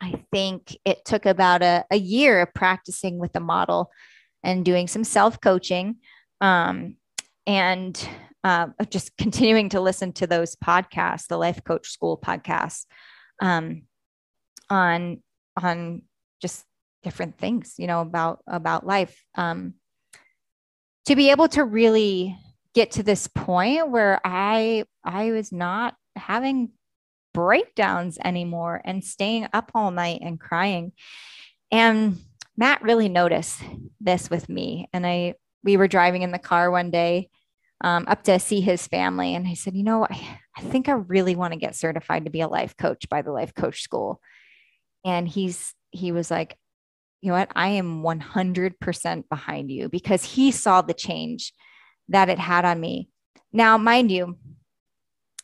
I 0.00 0.22
think 0.32 0.78
it 0.84 1.04
took 1.04 1.26
about 1.26 1.62
a, 1.62 1.84
a 1.90 1.96
year 1.96 2.40
of 2.40 2.54
practicing 2.54 3.18
with 3.18 3.32
the 3.32 3.40
model 3.40 3.90
and 4.42 4.64
doing 4.64 4.88
some 4.88 5.04
self 5.04 5.40
coaching 5.40 5.96
um, 6.40 6.96
and 7.46 8.08
uh, 8.44 8.68
just 8.88 9.16
continuing 9.18 9.68
to 9.70 9.80
listen 9.80 10.12
to 10.14 10.26
those 10.26 10.56
podcasts, 10.56 11.26
the 11.28 11.36
Life 11.36 11.62
Coach 11.64 11.88
School 11.88 12.18
podcasts, 12.18 12.86
um, 13.40 13.82
on 14.68 15.22
on 15.60 16.02
just 16.40 16.64
different 17.02 17.38
things, 17.38 17.74
you 17.78 17.86
know, 17.86 18.00
about 18.00 18.40
about 18.46 18.86
life. 18.86 19.24
Um, 19.34 19.74
to 21.06 21.16
be 21.16 21.30
able 21.30 21.48
to 21.48 21.64
really 21.64 22.38
get 22.74 22.92
to 22.92 23.02
this 23.02 23.26
point 23.26 23.90
where 23.90 24.20
I 24.24 24.84
I 25.04 25.32
was 25.32 25.50
not 25.50 25.94
having 26.16 26.70
breakdowns 27.32 28.18
anymore 28.24 28.80
and 28.84 29.04
staying 29.04 29.48
up 29.52 29.70
all 29.74 29.90
night 29.90 30.20
and 30.22 30.38
crying. 30.38 30.92
And 31.70 32.18
Matt 32.56 32.82
really 32.82 33.08
noticed 33.08 33.62
this 34.00 34.30
with 34.30 34.48
me. 34.48 34.88
And 34.92 35.06
I 35.06 35.34
we 35.62 35.76
were 35.76 35.88
driving 35.88 36.22
in 36.22 36.32
the 36.32 36.38
car 36.38 36.70
one 36.70 36.90
day 36.90 37.28
um, 37.82 38.04
up 38.08 38.24
to 38.24 38.38
see 38.38 38.60
his 38.60 38.86
family. 38.86 39.34
And 39.34 39.46
I 39.46 39.54
said, 39.54 39.74
you 39.74 39.82
know, 39.82 40.06
I, 40.08 40.38
I 40.56 40.62
think 40.62 40.88
I 40.88 40.92
really 40.92 41.36
want 41.36 41.52
to 41.52 41.58
get 41.58 41.76
certified 41.76 42.24
to 42.24 42.30
be 42.30 42.40
a 42.40 42.48
life 42.48 42.76
coach 42.76 43.08
by 43.08 43.22
the 43.22 43.32
life 43.32 43.54
coach 43.54 43.82
school. 43.82 44.20
And 45.04 45.28
he's 45.28 45.74
he 45.90 46.12
was 46.12 46.30
like, 46.30 46.56
you 47.20 47.28
know 47.28 47.38
what? 47.38 47.50
I 47.54 47.70
am 47.70 48.02
100% 48.02 49.28
behind 49.28 49.70
you 49.70 49.88
because 49.88 50.24
he 50.24 50.50
saw 50.50 50.82
the 50.82 50.94
change 50.94 51.52
that 52.08 52.28
it 52.28 52.38
had 52.38 52.64
on 52.64 52.80
me. 52.80 53.08
Now, 53.52 53.76
mind 53.76 54.10
you, 54.10 54.38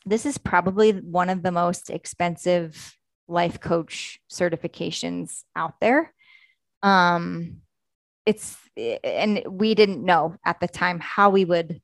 this 0.05 0.25
is 0.25 0.37
probably 0.37 0.91
one 0.93 1.29
of 1.29 1.43
the 1.43 1.51
most 1.51 1.89
expensive 1.89 2.95
life 3.27 3.59
coach 3.59 4.19
certifications 4.31 5.43
out 5.55 5.73
there. 5.81 6.13
Um, 6.83 7.61
it's 8.25 8.57
and 9.03 9.41
we 9.49 9.73
didn't 9.73 10.03
know 10.03 10.35
at 10.45 10.59
the 10.59 10.67
time 10.67 10.99
how 10.99 11.29
we 11.29 11.45
would 11.45 11.81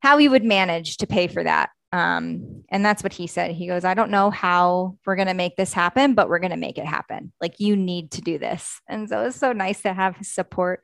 how 0.00 0.16
we 0.16 0.28
would 0.28 0.44
manage 0.44 0.98
to 0.98 1.06
pay 1.06 1.26
for 1.26 1.42
that. 1.42 1.70
Um, 1.92 2.64
and 2.68 2.84
that's 2.84 3.02
what 3.02 3.12
he 3.12 3.26
said. 3.26 3.52
He 3.52 3.66
goes, 3.66 3.84
I 3.84 3.94
don't 3.94 4.10
know 4.10 4.30
how 4.30 4.98
we're 5.06 5.16
going 5.16 5.28
to 5.28 5.34
make 5.34 5.56
this 5.56 5.72
happen, 5.72 6.14
but 6.14 6.28
we're 6.28 6.40
going 6.40 6.50
to 6.50 6.56
make 6.56 6.78
it 6.78 6.84
happen. 6.84 7.32
Like, 7.40 7.58
you 7.58 7.76
need 7.76 8.10
to 8.12 8.20
do 8.20 8.38
this. 8.38 8.80
And 8.88 9.08
so 9.08 9.22
it's 9.24 9.36
so 9.36 9.52
nice 9.52 9.82
to 9.82 9.94
have 9.94 10.16
his 10.16 10.32
support 10.32 10.82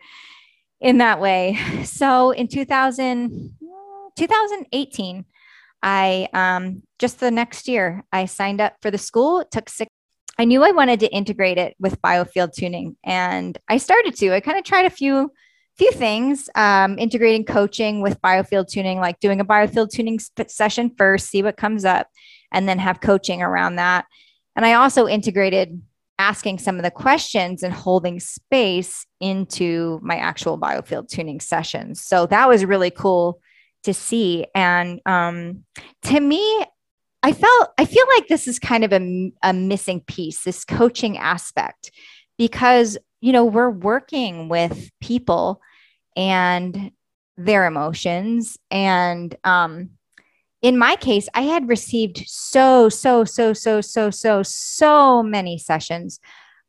in 0.80 0.98
that 0.98 1.20
way. 1.20 1.58
So 1.84 2.30
in 2.30 2.48
2000, 2.48 3.54
2018, 4.16 5.24
I 5.82 6.28
um, 6.32 6.82
just 6.98 7.20
the 7.20 7.30
next 7.30 7.68
year, 7.68 8.04
I 8.12 8.26
signed 8.26 8.60
up 8.60 8.76
for 8.80 8.90
the 8.90 8.98
school. 8.98 9.40
It 9.40 9.50
took 9.50 9.68
six. 9.68 9.91
I 10.42 10.44
knew 10.44 10.64
I 10.64 10.72
wanted 10.72 10.98
to 11.00 11.14
integrate 11.14 11.56
it 11.56 11.76
with 11.78 12.02
biofield 12.02 12.52
tuning, 12.52 12.96
and 13.04 13.56
I 13.68 13.76
started 13.76 14.16
to. 14.16 14.34
I 14.34 14.40
kind 14.40 14.58
of 14.58 14.64
tried 14.64 14.86
a 14.86 14.90
few 14.90 15.30
few 15.78 15.92
things, 15.92 16.50
um, 16.56 16.98
integrating 16.98 17.44
coaching 17.44 18.02
with 18.02 18.20
biofield 18.20 18.66
tuning, 18.66 18.98
like 18.98 19.20
doing 19.20 19.38
a 19.38 19.44
biofield 19.44 19.90
tuning 19.90 20.18
session 20.48 20.90
first, 20.98 21.28
see 21.28 21.44
what 21.44 21.56
comes 21.56 21.84
up, 21.84 22.08
and 22.50 22.68
then 22.68 22.80
have 22.80 23.00
coaching 23.00 23.40
around 23.40 23.76
that. 23.76 24.04
And 24.56 24.66
I 24.66 24.72
also 24.72 25.06
integrated 25.06 25.80
asking 26.18 26.58
some 26.58 26.74
of 26.76 26.82
the 26.82 26.90
questions 26.90 27.62
and 27.62 27.72
holding 27.72 28.18
space 28.18 29.06
into 29.20 30.00
my 30.02 30.16
actual 30.16 30.58
biofield 30.58 31.08
tuning 31.08 31.38
sessions. 31.38 32.02
So 32.02 32.26
that 32.26 32.48
was 32.48 32.64
really 32.64 32.90
cool 32.90 33.40
to 33.84 33.94
see. 33.94 34.46
And 34.56 35.00
um, 35.06 35.62
to 36.02 36.18
me, 36.18 36.64
I 37.22 37.32
felt 37.32 37.70
I 37.78 37.84
feel 37.84 38.04
like 38.16 38.28
this 38.28 38.48
is 38.48 38.58
kind 38.58 38.84
of 38.84 38.92
a, 38.92 39.32
a 39.42 39.52
missing 39.52 40.00
piece, 40.00 40.42
this 40.42 40.64
coaching 40.64 41.18
aspect, 41.18 41.92
because 42.36 42.98
you 43.22 43.32
know, 43.32 43.44
we're 43.44 43.70
working 43.70 44.48
with 44.48 44.90
people 45.00 45.62
and 46.16 46.90
their 47.38 47.66
emotions. 47.66 48.58
And 48.70 49.34
um, 49.44 49.90
in 50.60 50.76
my 50.76 50.96
case, 50.96 51.28
I 51.32 51.42
had 51.42 51.68
received 51.68 52.24
so, 52.26 52.88
so, 52.88 53.24
so, 53.24 53.52
so, 53.52 53.80
so, 53.80 54.10
so, 54.10 54.42
so 54.42 55.22
many 55.22 55.56
sessions, 55.56 56.20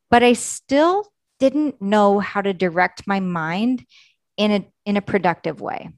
but 0.09 0.23
I 0.23 0.33
still 0.33 1.11
didn't 1.39 1.81
know 1.81 2.19
how 2.19 2.41
to 2.41 2.53
direct 2.53 3.07
my 3.07 3.19
mind 3.19 3.85
in 4.37 4.51
a 4.51 4.65
in 4.85 4.95
a 4.95 5.01
productive 5.01 5.59
way. 5.59 5.89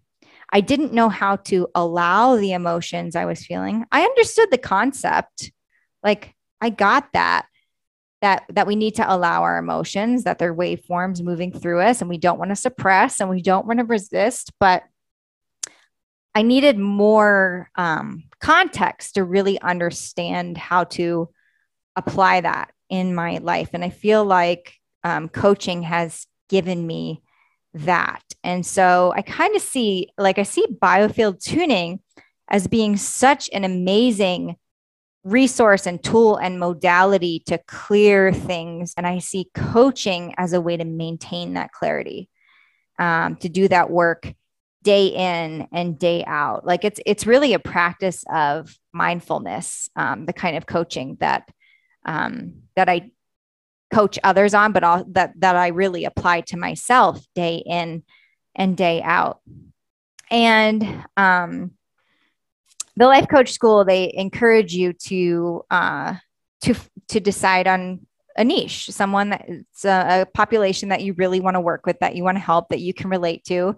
I 0.55 0.61
didn't 0.61 0.93
know 0.93 1.09
how 1.09 1.35
to 1.35 1.67
allow 1.75 2.37
the 2.37 2.53
emotions 2.53 3.17
I 3.17 3.25
was 3.25 3.45
feeling. 3.45 3.83
I 3.91 4.03
understood 4.03 4.49
the 4.51 4.57
concept. 4.57 5.51
Like 6.01 6.33
I 6.61 6.69
got 6.69 7.11
that 7.11 7.45
that 8.21 8.45
that 8.53 8.65
we 8.65 8.77
need 8.77 8.95
to 8.95 9.13
allow 9.13 9.43
our 9.43 9.57
emotions 9.57 10.23
that 10.23 10.39
they're 10.39 10.55
waveforms 10.55 11.21
moving 11.21 11.51
through 11.51 11.81
us 11.81 11.99
and 11.99 12.09
we 12.09 12.17
don't 12.17 12.39
want 12.39 12.51
to 12.51 12.55
suppress 12.55 13.19
and 13.19 13.29
we 13.29 13.41
don't 13.41 13.67
want 13.67 13.79
to 13.79 13.85
resist 13.85 14.53
but 14.57 14.83
i 16.33 16.41
needed 16.41 16.79
more 16.79 17.69
um, 17.75 18.23
context 18.39 19.15
to 19.15 19.23
really 19.25 19.59
understand 19.59 20.57
how 20.57 20.85
to 20.85 21.29
apply 21.97 22.39
that 22.39 22.71
in 22.89 23.13
my 23.13 23.39
life 23.39 23.71
and 23.73 23.83
i 23.83 23.89
feel 23.89 24.23
like 24.23 24.73
um, 25.03 25.27
coaching 25.27 25.83
has 25.83 26.25
given 26.47 26.87
me 26.87 27.21
that 27.75 28.23
and 28.43 28.65
so 28.65 29.13
i 29.15 29.21
kind 29.21 29.55
of 29.55 29.61
see 29.61 30.09
like 30.17 30.39
i 30.39 30.43
see 30.43 30.65
biofield 30.81 31.41
tuning 31.41 31.99
as 32.49 32.67
being 32.67 32.97
such 32.97 33.49
an 33.53 33.63
amazing 33.63 34.55
resource 35.25 35.87
and 35.87 36.01
tool 36.01 36.37
and 36.37 36.59
modality 36.59 37.41
to 37.47 37.57
clear 37.67 38.31
things. 38.31 38.93
And 38.95 39.05
I 39.05 39.19
see 39.19 39.49
coaching 39.55 40.35
as 40.37 40.53
a 40.53 40.61
way 40.61 40.77
to 40.77 40.85
maintain 40.85 41.55
that 41.55 41.71
clarity, 41.71 42.29
um, 42.99 43.35
to 43.37 43.49
do 43.49 43.67
that 43.67 43.89
work 43.89 44.31
day 44.83 45.07
in 45.07 45.67
and 45.71 45.97
day 45.97 46.23
out. 46.25 46.65
Like 46.65 46.85
it's 46.85 46.99
it's 47.07 47.25
really 47.25 47.53
a 47.53 47.59
practice 47.59 48.23
of 48.31 48.77
mindfulness, 48.93 49.89
um, 49.95 50.27
the 50.27 50.33
kind 50.33 50.57
of 50.57 50.67
coaching 50.67 51.17
that 51.19 51.49
um, 52.05 52.61
that 52.75 52.87
I 52.87 53.09
coach 53.95 54.19
others 54.25 54.53
on, 54.53 54.73
but 54.73 54.83
all 54.83 55.05
that 55.11 55.31
that 55.39 55.55
I 55.55 55.67
really 55.67 56.03
apply 56.03 56.41
to 56.41 56.57
myself 56.57 57.25
day 57.33 57.63
in 57.65 58.03
and 58.53 58.75
day 58.75 59.01
out. 59.01 59.39
And 60.29 61.05
um, 61.15 61.71
the 62.97 63.05
life 63.05 63.27
coach 63.29 63.53
school 63.53 63.85
they 63.85 64.11
encourage 64.13 64.73
you 64.73 64.91
to 65.07 65.63
uh, 65.71 66.15
to 66.63 66.75
to 67.07 67.19
decide 67.21 67.67
on 67.67 68.05
a 68.37 68.43
niche 68.43 68.87
someone 68.91 69.29
that's 69.29 69.85
a, 69.85 70.21
a 70.21 70.25
population 70.25 70.89
that 70.89 71.01
you 71.01 71.13
really 71.13 71.39
want 71.39 71.55
to 71.55 71.61
work 71.61 71.85
with 71.85 71.97
that 71.99 72.17
you 72.17 72.23
want 72.23 72.35
to 72.35 72.43
help 72.43 72.67
that 72.67 72.81
you 72.81 72.93
can 72.93 73.09
relate 73.09 73.45
to 73.45 73.77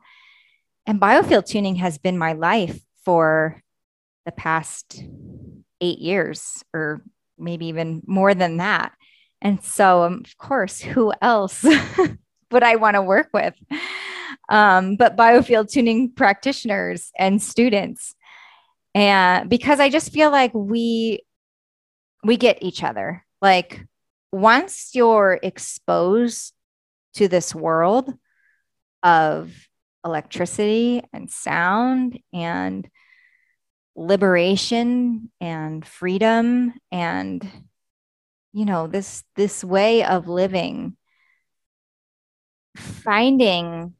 and 0.87 0.99
biofield 0.99 1.45
tuning 1.45 1.75
has 1.75 1.99
been 1.99 2.17
my 2.17 2.33
life 2.33 2.79
for 3.05 3.61
the 4.25 4.31
past 4.31 5.03
eight 5.79 5.99
years 5.99 6.63
or 6.73 7.03
maybe 7.37 7.67
even 7.67 8.01
more 8.07 8.33
than 8.33 8.57
that 8.57 8.93
and 9.41 9.63
so 9.63 10.03
um, 10.03 10.23
of 10.25 10.37
course 10.37 10.81
who 10.81 11.13
else 11.21 11.63
would 12.51 12.63
i 12.63 12.75
want 12.75 12.95
to 12.95 13.01
work 13.01 13.29
with? 13.33 13.55
Um, 14.49 14.95
but 14.95 15.17
biofield 15.17 15.69
tuning 15.69 16.11
practitioners 16.11 17.11
and 17.17 17.41
students. 17.41 18.15
And 18.95 19.49
because 19.49 19.79
i 19.79 19.89
just 19.89 20.11
feel 20.13 20.31
like 20.31 20.51
we 20.53 21.21
we 22.23 22.37
get 22.37 22.61
each 22.61 22.83
other. 22.83 23.25
Like 23.41 23.85
once 24.31 24.91
you're 24.93 25.39
exposed 25.41 26.53
to 27.15 27.27
this 27.27 27.55
world 27.55 28.13
of 29.03 29.51
electricity 30.05 31.03
and 31.13 31.29
sound 31.29 32.19
and 32.33 32.87
liberation 33.95 35.31
and 35.41 35.85
freedom 35.85 36.73
and 36.91 37.49
you 38.57 38.65
know 38.65 38.87
this 38.87 39.23
this 39.35 39.63
way 39.63 40.03
of 40.03 40.27
living 40.27 40.95
finding 42.75 43.93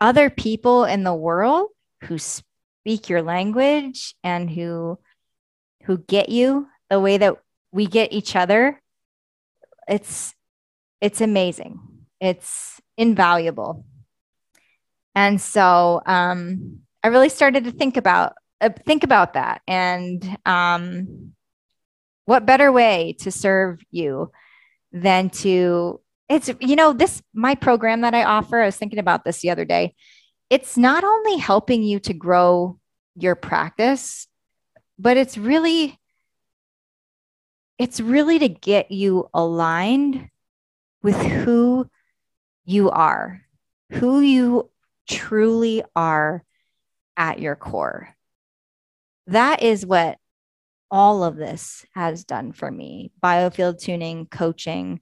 other 0.00 0.30
people 0.30 0.84
in 0.84 1.04
the 1.04 1.14
world 1.14 1.68
who 2.04 2.18
speak 2.18 3.08
your 3.08 3.22
language 3.22 4.14
and 4.24 4.50
who 4.50 4.98
who 5.84 5.98
get 5.98 6.28
you 6.28 6.66
the 6.90 7.00
way 7.00 7.18
that 7.18 7.36
we 7.72 7.86
get 7.86 8.12
each 8.12 8.36
other 8.36 8.80
it's 9.88 10.34
it's 11.00 11.20
amazing. 11.20 11.80
It's 12.20 12.80
invaluable. 12.96 13.84
And 15.14 15.40
so 15.40 16.00
um, 16.06 16.78
i 17.02 17.08
really 17.08 17.28
started 17.28 17.64
to 17.64 17.72
think 17.72 17.96
about 17.96 18.34
uh, 18.60 18.70
think 18.86 19.02
about 19.02 19.34
that. 19.34 19.60
And 19.66 20.38
um, 20.46 21.34
what 22.24 22.46
better 22.46 22.70
way 22.70 23.16
to 23.20 23.30
serve 23.30 23.80
you 23.90 24.30
than 24.92 25.30
to 25.30 26.00
it's 26.28 26.50
you 26.60 26.76
know 26.76 26.92
this 26.92 27.22
my 27.34 27.54
program 27.54 28.02
that 28.02 28.14
i 28.14 28.24
offer 28.24 28.60
i 28.60 28.66
was 28.66 28.76
thinking 28.76 28.98
about 28.98 29.24
this 29.24 29.40
the 29.40 29.50
other 29.50 29.64
day 29.64 29.94
it's 30.52 30.76
not 30.76 31.02
only 31.02 31.38
helping 31.38 31.82
you 31.82 31.98
to 32.00 32.12
grow 32.12 32.78
your 33.16 33.34
practice, 33.34 34.26
but 34.98 35.16
it's 35.16 35.38
really 35.38 35.98
it's 37.78 38.00
really 38.00 38.38
to 38.38 38.48
get 38.48 38.90
you 38.90 39.30
aligned 39.32 40.28
with 41.02 41.16
who 41.16 41.88
you 42.66 42.90
are, 42.90 43.40
who 43.92 44.20
you 44.20 44.70
truly 45.08 45.82
are 45.96 46.44
at 47.16 47.38
your 47.38 47.56
core. 47.56 48.10
That 49.28 49.62
is 49.62 49.86
what 49.86 50.18
all 50.92 51.24
of 51.24 51.36
this 51.36 51.86
has 51.94 52.24
done 52.24 52.52
for 52.52 52.70
me 52.70 53.10
biofield 53.24 53.80
tuning, 53.80 54.26
coaching. 54.26 55.00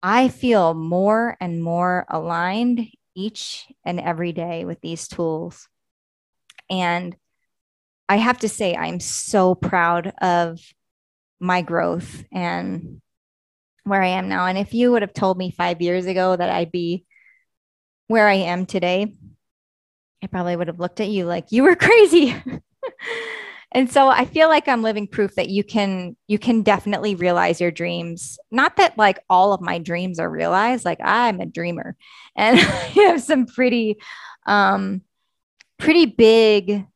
I 0.00 0.28
feel 0.28 0.74
more 0.74 1.36
and 1.40 1.62
more 1.62 2.06
aligned 2.08 2.86
each 3.14 3.66
and 3.84 3.98
every 3.98 4.32
day 4.32 4.64
with 4.64 4.80
these 4.80 5.08
tools. 5.08 5.68
And 6.70 7.16
I 8.08 8.16
have 8.16 8.38
to 8.38 8.48
say, 8.48 8.76
I'm 8.76 9.00
so 9.00 9.56
proud 9.56 10.12
of 10.22 10.60
my 11.40 11.62
growth 11.62 12.24
and 12.32 13.00
where 13.84 14.02
I 14.02 14.08
am 14.08 14.28
now. 14.28 14.46
And 14.46 14.56
if 14.56 14.72
you 14.72 14.92
would 14.92 15.02
have 15.02 15.12
told 15.12 15.36
me 15.36 15.50
five 15.50 15.82
years 15.82 16.06
ago 16.06 16.36
that 16.36 16.48
I'd 16.48 16.70
be 16.70 17.04
where 18.06 18.28
I 18.28 18.34
am 18.34 18.66
today, 18.66 19.16
I 20.22 20.28
probably 20.28 20.54
would 20.54 20.68
have 20.68 20.78
looked 20.78 21.00
at 21.00 21.08
you 21.08 21.24
like 21.24 21.50
you 21.50 21.64
were 21.64 21.76
crazy. 21.76 22.36
And 23.72 23.90
so 23.90 24.08
I 24.08 24.26
feel 24.26 24.48
like 24.48 24.68
I'm 24.68 24.82
living 24.82 25.06
proof 25.06 25.34
that 25.36 25.48
you 25.48 25.64
can 25.64 26.16
you 26.28 26.38
can 26.38 26.62
definitely 26.62 27.14
realize 27.14 27.60
your 27.60 27.70
dreams. 27.70 28.38
Not 28.50 28.76
that 28.76 28.98
like 28.98 29.18
all 29.30 29.52
of 29.52 29.60
my 29.60 29.78
dreams 29.78 30.18
are 30.18 30.30
realized, 30.30 30.84
like 30.84 31.00
I'm 31.02 31.40
a 31.40 31.46
dreamer 31.46 31.96
and 32.36 32.58
I 32.58 32.62
have 32.62 33.22
some 33.22 33.46
pretty 33.46 33.96
um 34.46 35.02
pretty 35.78 36.06
big 36.06 36.86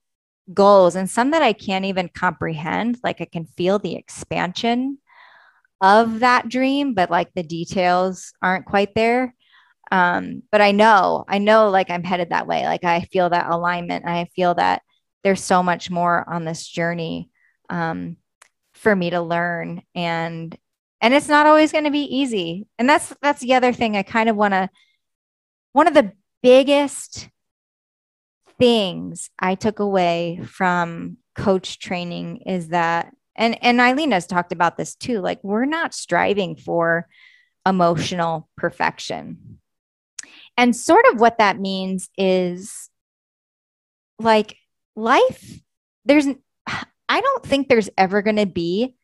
goals 0.52 0.96
and 0.96 1.10
some 1.10 1.30
that 1.32 1.42
I 1.42 1.52
can't 1.52 1.86
even 1.86 2.08
comprehend. 2.08 2.98
Like 3.02 3.20
I 3.20 3.24
can 3.26 3.46
feel 3.46 3.78
the 3.78 3.96
expansion 3.96 4.98
of 5.80 6.20
that 6.20 6.48
dream, 6.48 6.94
but 6.94 7.10
like 7.10 7.32
the 7.34 7.42
details 7.42 8.32
aren't 8.42 8.66
quite 8.66 8.94
there. 8.94 9.34
Um, 9.92 10.42
but 10.50 10.60
I 10.60 10.72
know, 10.72 11.24
I 11.28 11.38
know 11.38 11.70
like 11.70 11.90
I'm 11.90 12.04
headed 12.04 12.30
that 12.30 12.46
way. 12.46 12.64
Like 12.64 12.84
I 12.84 13.02
feel 13.02 13.30
that 13.30 13.50
alignment. 13.50 14.06
I 14.06 14.26
feel 14.36 14.54
that 14.54 14.82
there's 15.26 15.42
so 15.42 15.60
much 15.60 15.90
more 15.90 16.24
on 16.28 16.44
this 16.44 16.64
journey 16.64 17.28
um, 17.68 18.16
for 18.74 18.94
me 18.94 19.10
to 19.10 19.20
learn. 19.20 19.82
And 19.92 20.56
and 21.00 21.12
it's 21.12 21.26
not 21.26 21.46
always 21.46 21.72
going 21.72 21.82
to 21.82 21.90
be 21.90 22.04
easy. 22.04 22.68
And 22.78 22.88
that's 22.88 23.12
that's 23.20 23.40
the 23.40 23.54
other 23.54 23.72
thing 23.72 23.96
I 23.96 24.04
kind 24.04 24.28
of 24.28 24.36
want 24.36 24.54
to 24.54 24.70
one 25.72 25.88
of 25.88 25.94
the 25.94 26.12
biggest 26.44 27.28
things 28.56 29.28
I 29.36 29.56
took 29.56 29.80
away 29.80 30.42
from 30.44 31.16
coach 31.34 31.80
training 31.80 32.42
is 32.46 32.68
that 32.68 33.12
and 33.34 33.58
and 33.64 33.80
Eileen 33.80 34.12
has 34.12 34.28
talked 34.28 34.52
about 34.52 34.76
this 34.76 34.94
too 34.94 35.20
like 35.20 35.40
we're 35.42 35.64
not 35.64 35.92
striving 35.92 36.54
for 36.54 37.08
emotional 37.66 38.48
perfection 38.56 39.58
and 40.56 40.76
sort 40.76 41.04
of 41.12 41.18
what 41.18 41.38
that 41.38 41.58
means 41.58 42.08
is 42.16 42.90
like 44.20 44.56
life, 44.96 45.60
there's, 46.04 46.26
I 46.66 47.20
don't 47.20 47.44
think 47.44 47.68
there's 47.68 47.90
ever 47.96 48.22
going 48.22 48.36
to 48.36 48.46
be 48.46 48.96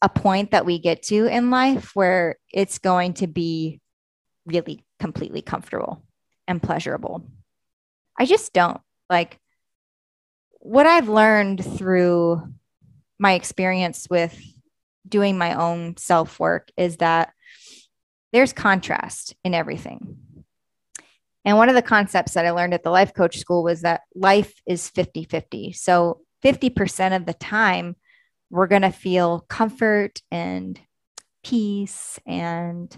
a 0.00 0.08
point 0.08 0.50
that 0.50 0.66
we 0.66 0.78
get 0.80 1.04
to 1.04 1.26
in 1.26 1.50
life 1.50 1.94
where 1.94 2.36
it's 2.52 2.78
going 2.78 3.14
to 3.14 3.28
be 3.28 3.80
really 4.46 4.84
completely 4.98 5.42
comfortable 5.42 6.02
and 6.48 6.60
pleasurable. 6.60 7.24
I 8.18 8.26
just 8.26 8.52
don't 8.52 8.80
like 9.08 9.38
what 10.58 10.86
I've 10.86 11.08
learned 11.08 11.64
through 11.64 12.42
my 13.18 13.34
experience 13.34 14.08
with 14.10 14.36
doing 15.08 15.38
my 15.38 15.54
own 15.54 15.96
self 15.96 16.40
work 16.40 16.70
is 16.76 16.96
that 16.96 17.32
there's 18.32 18.52
contrast 18.52 19.34
in 19.44 19.54
everything. 19.54 20.16
And 21.44 21.56
one 21.56 21.68
of 21.68 21.74
the 21.74 21.82
concepts 21.82 22.34
that 22.34 22.46
I 22.46 22.50
learned 22.50 22.74
at 22.74 22.82
the 22.82 22.90
life 22.90 23.14
coach 23.14 23.38
school 23.38 23.64
was 23.64 23.82
that 23.82 24.02
life 24.14 24.54
is 24.66 24.88
50 24.88 25.24
50. 25.24 25.72
So 25.72 26.20
50% 26.44 27.16
of 27.16 27.26
the 27.26 27.34
time, 27.34 27.96
we're 28.50 28.66
going 28.66 28.82
to 28.82 28.90
feel 28.90 29.44
comfort 29.48 30.20
and 30.30 30.78
peace 31.42 32.18
and 32.26 32.96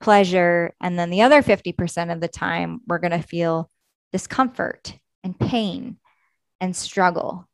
pleasure. 0.00 0.74
And 0.80 0.98
then 0.98 1.10
the 1.10 1.22
other 1.22 1.42
50% 1.42 2.12
of 2.12 2.20
the 2.20 2.28
time, 2.28 2.80
we're 2.86 2.98
going 2.98 3.12
to 3.12 3.22
feel 3.22 3.70
discomfort 4.12 4.94
and 5.22 5.38
pain 5.38 5.98
and 6.60 6.74
struggle. 6.74 7.48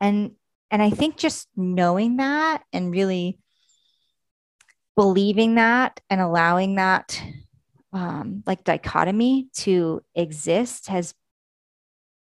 And 0.00 0.32
and 0.70 0.82
I 0.82 0.88
think 0.88 1.18
just 1.18 1.48
knowing 1.54 2.16
that 2.16 2.62
and 2.72 2.90
really 2.90 3.38
believing 4.96 5.56
that 5.56 6.00
and 6.08 6.18
allowing 6.18 6.76
that 6.76 7.22
um, 7.92 8.42
like 8.46 8.64
dichotomy 8.64 9.48
to 9.54 10.02
exist 10.14 10.88
has 10.88 11.14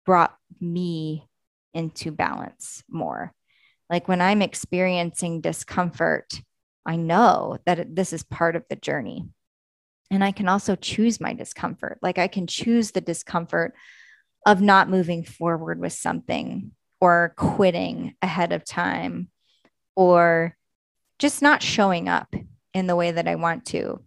brought 0.04 0.36
me 0.60 1.28
into 1.74 2.10
balance 2.10 2.82
more. 2.88 3.32
Like 3.88 4.08
when 4.08 4.20
I'm 4.20 4.42
experiencing 4.42 5.40
discomfort, 5.40 6.40
I 6.84 6.96
know 6.96 7.58
that 7.66 7.94
this 7.94 8.12
is 8.12 8.22
part 8.22 8.56
of 8.56 8.64
the 8.68 8.76
journey. 8.76 9.28
And 10.10 10.24
I 10.24 10.32
can 10.32 10.48
also 10.48 10.76
choose 10.76 11.20
my 11.20 11.32
discomfort. 11.32 11.98
Like 12.02 12.18
I 12.18 12.28
can 12.28 12.46
choose 12.46 12.90
the 12.90 13.00
discomfort 13.00 13.74
of 14.46 14.60
not 14.60 14.90
moving 14.90 15.24
forward 15.24 15.78
with 15.78 15.92
something 15.92 16.72
or 17.00 17.34
quitting 17.36 18.14
ahead 18.20 18.52
of 18.52 18.64
time 18.64 19.28
or 19.94 20.56
just 21.18 21.40
not 21.40 21.62
showing 21.62 22.08
up 22.08 22.34
in 22.74 22.86
the 22.86 22.96
way 22.96 23.12
that 23.12 23.28
I 23.28 23.36
want 23.36 23.66
to 23.66 24.02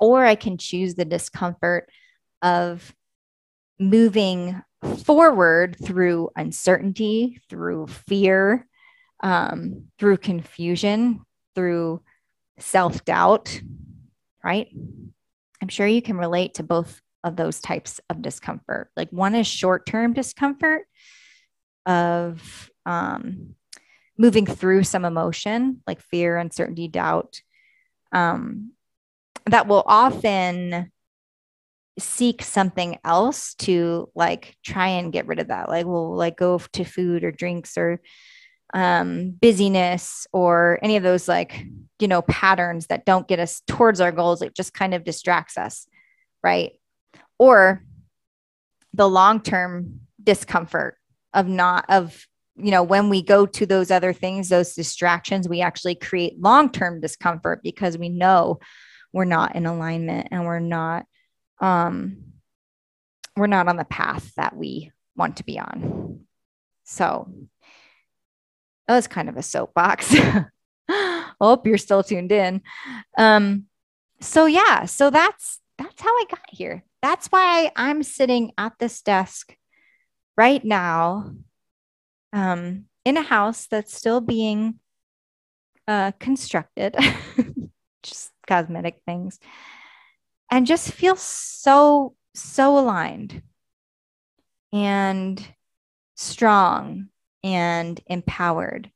or 0.00 0.24
I 0.24 0.34
can 0.34 0.58
choose 0.58 0.94
the 0.94 1.04
discomfort 1.04 1.88
of 2.42 2.94
moving 3.78 4.60
forward 5.04 5.76
through 5.82 6.30
uncertainty, 6.36 7.40
through 7.48 7.86
fear, 7.86 8.66
um, 9.22 9.84
through 9.98 10.16
confusion, 10.16 11.20
through 11.54 12.02
self 12.58 13.04
doubt, 13.04 13.60
right? 14.42 14.68
I'm 15.62 15.68
sure 15.68 15.86
you 15.86 16.02
can 16.02 16.16
relate 16.16 16.54
to 16.54 16.62
both 16.62 17.00
of 17.22 17.36
those 17.36 17.60
types 17.60 18.00
of 18.08 18.22
discomfort. 18.22 18.90
Like 18.96 19.10
one 19.10 19.34
is 19.34 19.46
short 19.46 19.84
term 19.86 20.14
discomfort 20.14 20.82
of 21.84 22.70
um, 22.86 23.54
moving 24.16 24.46
through 24.46 24.84
some 24.84 25.04
emotion 25.04 25.82
like 25.86 26.00
fear, 26.00 26.38
uncertainty, 26.38 26.88
doubt. 26.88 27.40
Um, 28.12 28.72
that 29.46 29.66
will 29.66 29.82
often 29.86 30.90
seek 31.98 32.42
something 32.42 32.98
else 33.04 33.54
to 33.54 34.08
like 34.14 34.56
try 34.64 34.88
and 34.88 35.12
get 35.12 35.26
rid 35.26 35.38
of 35.38 35.48
that. 35.48 35.68
Like 35.68 35.86
we'll 35.86 36.14
like 36.14 36.36
go 36.36 36.58
to 36.72 36.84
food 36.84 37.24
or 37.24 37.32
drinks 37.32 37.76
or 37.76 38.00
um 38.72 39.32
busyness 39.32 40.28
or 40.32 40.78
any 40.80 40.96
of 40.96 41.02
those 41.02 41.26
like 41.26 41.64
you 41.98 42.06
know 42.06 42.22
patterns 42.22 42.86
that 42.86 43.04
don't 43.04 43.26
get 43.26 43.40
us 43.40 43.62
towards 43.66 44.00
our 44.00 44.12
goals. 44.12 44.42
It 44.42 44.54
just 44.54 44.72
kind 44.72 44.94
of 44.94 45.04
distracts 45.04 45.58
us 45.58 45.86
right? 46.42 46.72
Or 47.38 47.82
the 48.94 49.08
long 49.08 49.40
term 49.40 50.00
discomfort 50.22 50.96
of 51.32 51.46
not 51.46 51.86
of 51.88 52.26
you 52.56 52.70
know 52.70 52.82
when 52.82 53.08
we 53.08 53.22
go 53.22 53.46
to 53.46 53.64
those 53.64 53.90
other 53.90 54.12
things 54.12 54.48
those 54.48 54.74
distractions 54.74 55.48
we 55.48 55.62
actually 55.62 55.94
create 55.94 56.38
long 56.38 56.70
term 56.70 57.00
discomfort 57.00 57.60
because 57.62 57.96
we 57.96 58.08
know 58.08 58.58
we're 59.12 59.24
not 59.24 59.56
in 59.56 59.66
alignment 59.66 60.28
and 60.30 60.44
we're 60.44 60.60
not 60.60 61.06
um 61.60 62.30
we're 63.36 63.46
not 63.46 63.68
on 63.68 63.76
the 63.76 63.84
path 63.84 64.32
that 64.36 64.56
we 64.56 64.90
want 65.16 65.36
to 65.36 65.44
be 65.44 65.58
on. 65.58 66.20
So 66.84 67.32
that 68.86 68.96
was 68.96 69.06
kind 69.06 69.28
of 69.28 69.36
a 69.36 69.42
soapbox. 69.42 70.14
Hope 71.40 71.66
you're 71.66 71.78
still 71.78 72.02
tuned 72.02 72.32
in. 72.32 72.62
Um 73.16 73.66
so 74.20 74.44
yeah 74.46 74.84
so 74.84 75.08
that's 75.08 75.60
that's 75.78 76.02
how 76.02 76.10
i 76.10 76.24
got 76.30 76.44
here. 76.50 76.84
That's 77.02 77.28
why 77.28 77.70
i'm 77.76 78.02
sitting 78.02 78.52
at 78.58 78.74
this 78.78 79.00
desk 79.02 79.56
right 80.36 80.64
now 80.64 81.34
um 82.32 82.84
in 83.04 83.16
a 83.16 83.22
house 83.22 83.66
that's 83.66 83.94
still 83.94 84.20
being 84.20 84.78
uh 85.88 86.12
constructed. 86.18 86.96
Just 88.02 88.29
cosmetic 88.50 89.00
things, 89.06 89.38
and 90.50 90.66
just 90.66 90.92
feel 90.92 91.16
so, 91.16 92.14
so 92.34 92.76
aligned 92.76 93.42
and 94.72 95.46
strong 96.16 97.08
and 97.44 98.00
empowered. 98.06 98.90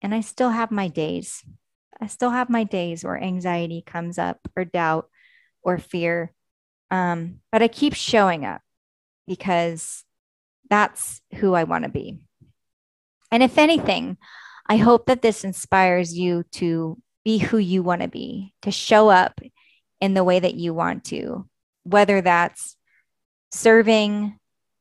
And 0.00 0.14
I 0.14 0.20
still 0.20 0.50
have 0.50 0.70
my 0.70 0.88
days. 0.88 1.44
I 2.00 2.06
still 2.06 2.30
have 2.30 2.48
my 2.48 2.64
days 2.64 3.04
where 3.04 3.20
anxiety 3.20 3.82
comes 3.84 4.18
up 4.18 4.38
or 4.56 4.64
doubt 4.64 5.08
or 5.62 5.78
fear. 5.78 6.32
Um, 6.90 7.40
but 7.50 7.62
I 7.62 7.68
keep 7.68 7.94
showing 7.94 8.44
up 8.44 8.60
because 9.26 10.04
that's 10.70 11.20
who 11.34 11.54
I 11.54 11.64
want 11.64 11.84
to 11.84 11.90
be. 11.90 12.18
And 13.30 13.42
if 13.42 13.58
anything, 13.58 14.16
I 14.68 14.76
hope 14.76 15.06
that 15.06 15.22
this 15.22 15.44
inspires 15.44 16.16
you 16.16 16.44
to 16.52 16.98
be 17.24 17.38
who 17.38 17.58
you 17.58 17.82
want 17.82 18.02
to 18.02 18.08
be, 18.08 18.54
to 18.62 18.70
show 18.70 19.08
up 19.08 19.40
in 20.00 20.14
the 20.14 20.24
way 20.24 20.40
that 20.40 20.54
you 20.54 20.74
want 20.74 21.04
to, 21.04 21.48
whether 21.84 22.20
that's 22.20 22.76
serving 23.52 24.38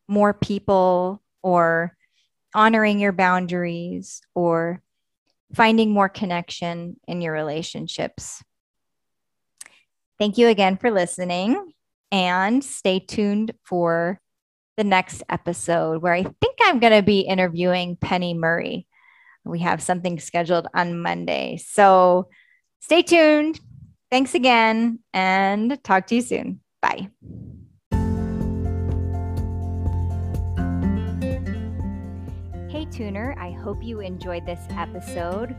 more 0.07 0.33
people 0.33 1.21
or 1.43 1.95
honoring 2.53 2.99
your 2.99 3.11
boundaries 3.11 4.21
or 4.33 4.81
finding 5.53 5.91
more 5.91 6.09
connection 6.09 6.97
in 7.07 7.21
your 7.21 7.33
relationships. 7.33 8.43
Thank 10.17 10.37
you 10.37 10.47
again 10.47 10.77
for 10.77 10.91
listening 10.91 11.73
and 12.11 12.63
stay 12.63 12.99
tuned 12.99 13.53
for 13.63 14.19
the 14.77 14.83
next 14.83 15.23
episode 15.29 16.01
where 16.01 16.13
I 16.13 16.23
think 16.23 16.57
I'm 16.63 16.79
going 16.79 16.93
to 16.93 17.01
be 17.01 17.21
interviewing 17.21 17.95
Penny 17.95 18.33
Murray. 18.33 18.87
We 19.45 19.59
have 19.59 19.81
something 19.81 20.19
scheduled 20.19 20.67
on 20.73 21.01
Monday. 21.01 21.57
So 21.57 22.29
stay 22.79 23.01
tuned. 23.01 23.59
Thanks 24.09 24.35
again 24.35 24.99
and 25.13 25.81
talk 25.83 26.07
to 26.07 26.15
you 26.15 26.21
soon. 26.21 26.61
Bye. 26.81 27.09
Hey, 32.69 32.85
Tuner, 32.91 33.35
I 33.37 33.51
hope 33.51 33.83
you 33.83 33.99
enjoyed 33.99 34.45
this 34.45 34.59
episode. 34.71 35.55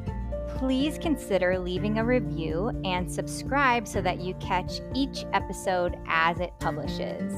Please 0.57 0.99
consider 0.99 1.59
leaving 1.59 1.99
a 1.99 2.05
review 2.05 2.71
and 2.85 3.11
subscribe 3.11 3.89
so 3.89 4.01
that 4.03 4.21
you 4.21 4.35
catch 4.35 4.81
each 4.95 5.25
episode 5.33 5.97
as 6.07 6.41
it 6.41 6.53
publishes. 6.59 7.33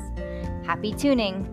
Happy 0.67 0.93
tuning! 0.93 1.49